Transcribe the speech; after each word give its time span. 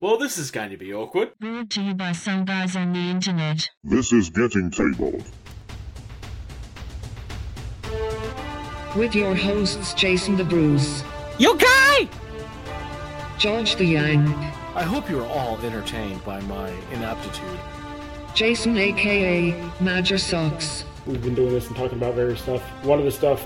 Well, 0.00 0.16
this 0.16 0.38
is 0.38 0.52
going 0.52 0.70
to 0.70 0.76
be 0.76 0.94
awkward. 0.94 1.36
Brought 1.40 1.70
to 1.70 1.82
you 1.82 1.92
by 1.92 2.12
some 2.12 2.44
guys 2.44 2.76
on 2.76 2.92
the 2.92 3.00
internet. 3.00 3.68
This 3.82 4.12
is 4.12 4.30
Getting 4.30 4.70
Tabled. 4.70 5.24
With 8.94 9.16
your 9.16 9.34
hosts 9.34 9.94
Jason 9.94 10.36
the 10.36 10.44
Bruce, 10.44 11.02
You 11.38 11.58
guy! 11.58 12.08
George 13.38 13.74
the 13.74 13.84
Yang, 13.86 14.28
I 14.76 14.84
hope 14.84 15.10
you 15.10 15.18
are 15.18 15.26
all 15.26 15.58
entertained 15.62 16.24
by 16.24 16.40
my 16.42 16.70
inaptitude. 16.92 17.58
Jason 18.34 18.78
aka 18.78 19.50
Major 19.80 20.16
Socks. 20.18 20.84
We've 21.06 21.20
been 21.20 21.34
doing 21.34 21.52
this 21.52 21.66
and 21.66 21.74
talking 21.76 21.98
about 21.98 22.14
various 22.14 22.40
stuff. 22.40 22.62
One 22.84 23.00
of 23.00 23.04
the 23.04 23.10
stuff 23.10 23.44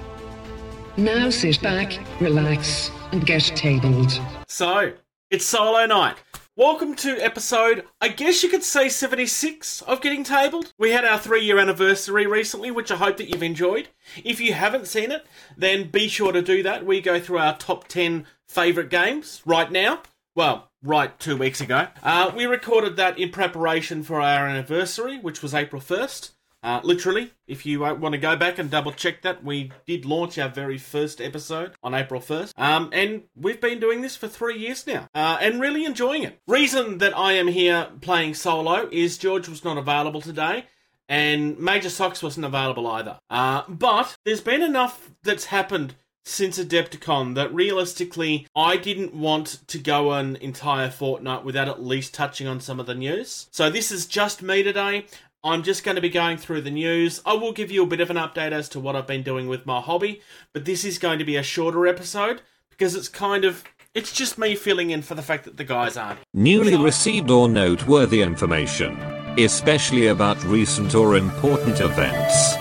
Now 0.98 1.30
sit 1.30 1.62
back, 1.62 1.98
relax, 2.21 2.91
and 3.11 3.25
get 3.25 3.41
tabled. 3.43 4.21
So, 4.48 4.93
it's 5.30 5.46
solo 5.46 5.87
night. 5.87 6.16
Welcome 6.55 6.96
to 6.96 7.16
episode, 7.16 7.87
I 7.98 8.09
guess 8.09 8.43
you 8.43 8.50
could 8.50 8.63
say 8.63 8.90
76 8.90 9.81
of 9.81 10.03
Getting 10.03 10.22
Tabled. 10.22 10.75
We 10.76 10.90
had 10.90 11.03
our 11.03 11.18
three 11.18 11.43
year 11.43 11.59
anniversary 11.59 12.26
recently, 12.26 12.71
which 12.71 12.90
I 12.90 12.96
hope 12.96 13.17
that 13.17 13.31
you've 13.31 13.43
enjoyed. 13.43 13.89
If 14.22 14.39
you 14.39 14.53
haven't 14.53 14.86
seen 14.86 15.11
it, 15.11 15.25
then 15.57 15.90
be 15.90 16.09
sure 16.09 16.31
to 16.31 16.43
do 16.43 16.62
that. 16.62 16.85
We 16.85 17.00
go 17.00 17.18
through 17.18 17.39
our 17.39 17.57
top 17.57 17.89
10 17.89 18.26
favourite 18.46 18.90
games 18.90 19.40
right 19.46 19.73
now. 19.73 20.03
Well, 20.35 20.71
right 20.82 21.18
two 21.18 21.39
weeks 21.39 21.62
ago. 21.62 21.89
Uh, 22.03 22.31
we 22.36 22.45
recorded 22.45 22.96
that 22.96 23.18
in 23.18 23.31
preparation 23.31 24.03
for 24.03 24.21
our 24.21 24.46
anniversary, 24.46 25.18
which 25.18 25.40
was 25.40 25.54
April 25.54 25.81
1st. 25.81 26.32
Uh, 26.62 26.80
literally, 26.84 27.32
if 27.46 27.66
you 27.66 27.84
uh, 27.84 27.93
want 27.94 28.12
to 28.12 28.18
go 28.18 28.36
back 28.36 28.58
and 28.58 28.70
double 28.70 28.93
check 28.93 29.22
that, 29.22 29.43
we 29.43 29.72
did 29.86 30.04
launch 30.04 30.39
our 30.39 30.48
very 30.48 30.79
first 30.79 31.20
episode 31.20 31.72
on 31.82 31.94
April 31.94 32.20
1st. 32.20 32.53
Um, 32.56 32.91
and 32.92 33.22
we've 33.34 33.61
been 33.61 33.80
doing 33.80 34.00
this 34.00 34.16
for 34.16 34.28
three 34.28 34.58
years 34.58 34.86
now 34.86 35.08
uh, 35.14 35.39
and 35.41 35.61
really 35.61 35.84
enjoying 35.84 36.22
it. 36.22 36.41
Reason 36.47 36.98
that 36.98 37.17
I 37.17 37.33
am 37.33 37.48
here 37.48 37.89
playing 38.00 38.34
solo 38.34 38.89
is 38.92 39.19
George 39.19 39.48
was 39.48 39.64
not 39.64 39.77
available 39.77 40.20
today. 40.20 40.67
And 41.09 41.59
Major 41.59 41.91
Socks 41.91 42.22
wasn't 42.22 42.47
available 42.47 42.87
either. 42.87 43.19
Uh, 43.28 43.62
but 43.69 44.17
there's 44.25 44.41
been 44.41 44.62
enough 44.62 45.11
that's 45.22 45.47
happened 45.47 45.97
since 46.25 46.59
Adepticon 46.59 47.34
that 47.34 47.53
realistically 47.53 48.47
I 48.55 48.77
didn't 48.77 49.15
want 49.15 49.59
to 49.67 49.78
go 49.78 50.12
an 50.12 50.37
entire 50.37 50.91
fortnight 50.91 51.44
without 51.44 51.69
at 51.69 51.83
least 51.83 52.15
touching 52.15 52.47
on 52.47 52.61
some 52.61 52.78
of 52.78 52.87
the 52.87 52.94
news. 52.94 53.48
So 53.50 53.69
this 53.69 53.91
is 53.91 54.06
just 54.06 54.42
me 54.42 54.62
today. 54.62 55.06
I'm 55.45 55.65
just 55.65 55.83
going 55.83 55.97
to 55.97 56.01
be 56.01 56.09
going 56.09 56.37
through 56.37 56.61
the 56.61 56.71
news. 56.71 57.21
I 57.27 57.33
will 57.33 57.51
give 57.51 57.73
you 57.73 57.83
a 57.83 57.87
bit 57.87 58.01
of 58.01 58.11
an 58.11 58.17
update 58.17 58.53
as 58.53 58.69
to 58.71 58.81
what 58.81 58.95
I've 58.95 59.09
been 59.09 59.25
doing 59.25 59.49
with 59.49 59.67
my 59.67 59.81
hobby, 59.81 60.21
but 60.53 60.65
this 60.65 60.84
is 60.84 60.99
going 60.99 61.19
to 61.19 61.25
be 61.25 61.34
a 61.34 61.43
shorter 61.43 61.84
episode 61.84 62.43
because 62.71 62.95
it's 62.95 63.09
kind 63.09 63.45
of 63.45 63.65
it's 63.93 64.12
just 64.12 64.39
me 64.39 64.55
filling 64.55 64.91
in 64.91 65.03
for 65.03 65.17
the 65.17 65.23
fact 65.23 65.45
that 65.45 65.57
the 65.57 65.65
guys 65.65 65.97
aren't. 65.97 66.21
Newly 66.33 66.77
received 66.77 67.29
or 67.29 67.49
noteworthy 67.49 68.23
information, 68.23 68.97
especially 69.37 70.07
about 70.07 70.43
recent 70.45 70.95
or 70.95 71.17
important 71.17 71.81
events. 71.81 72.55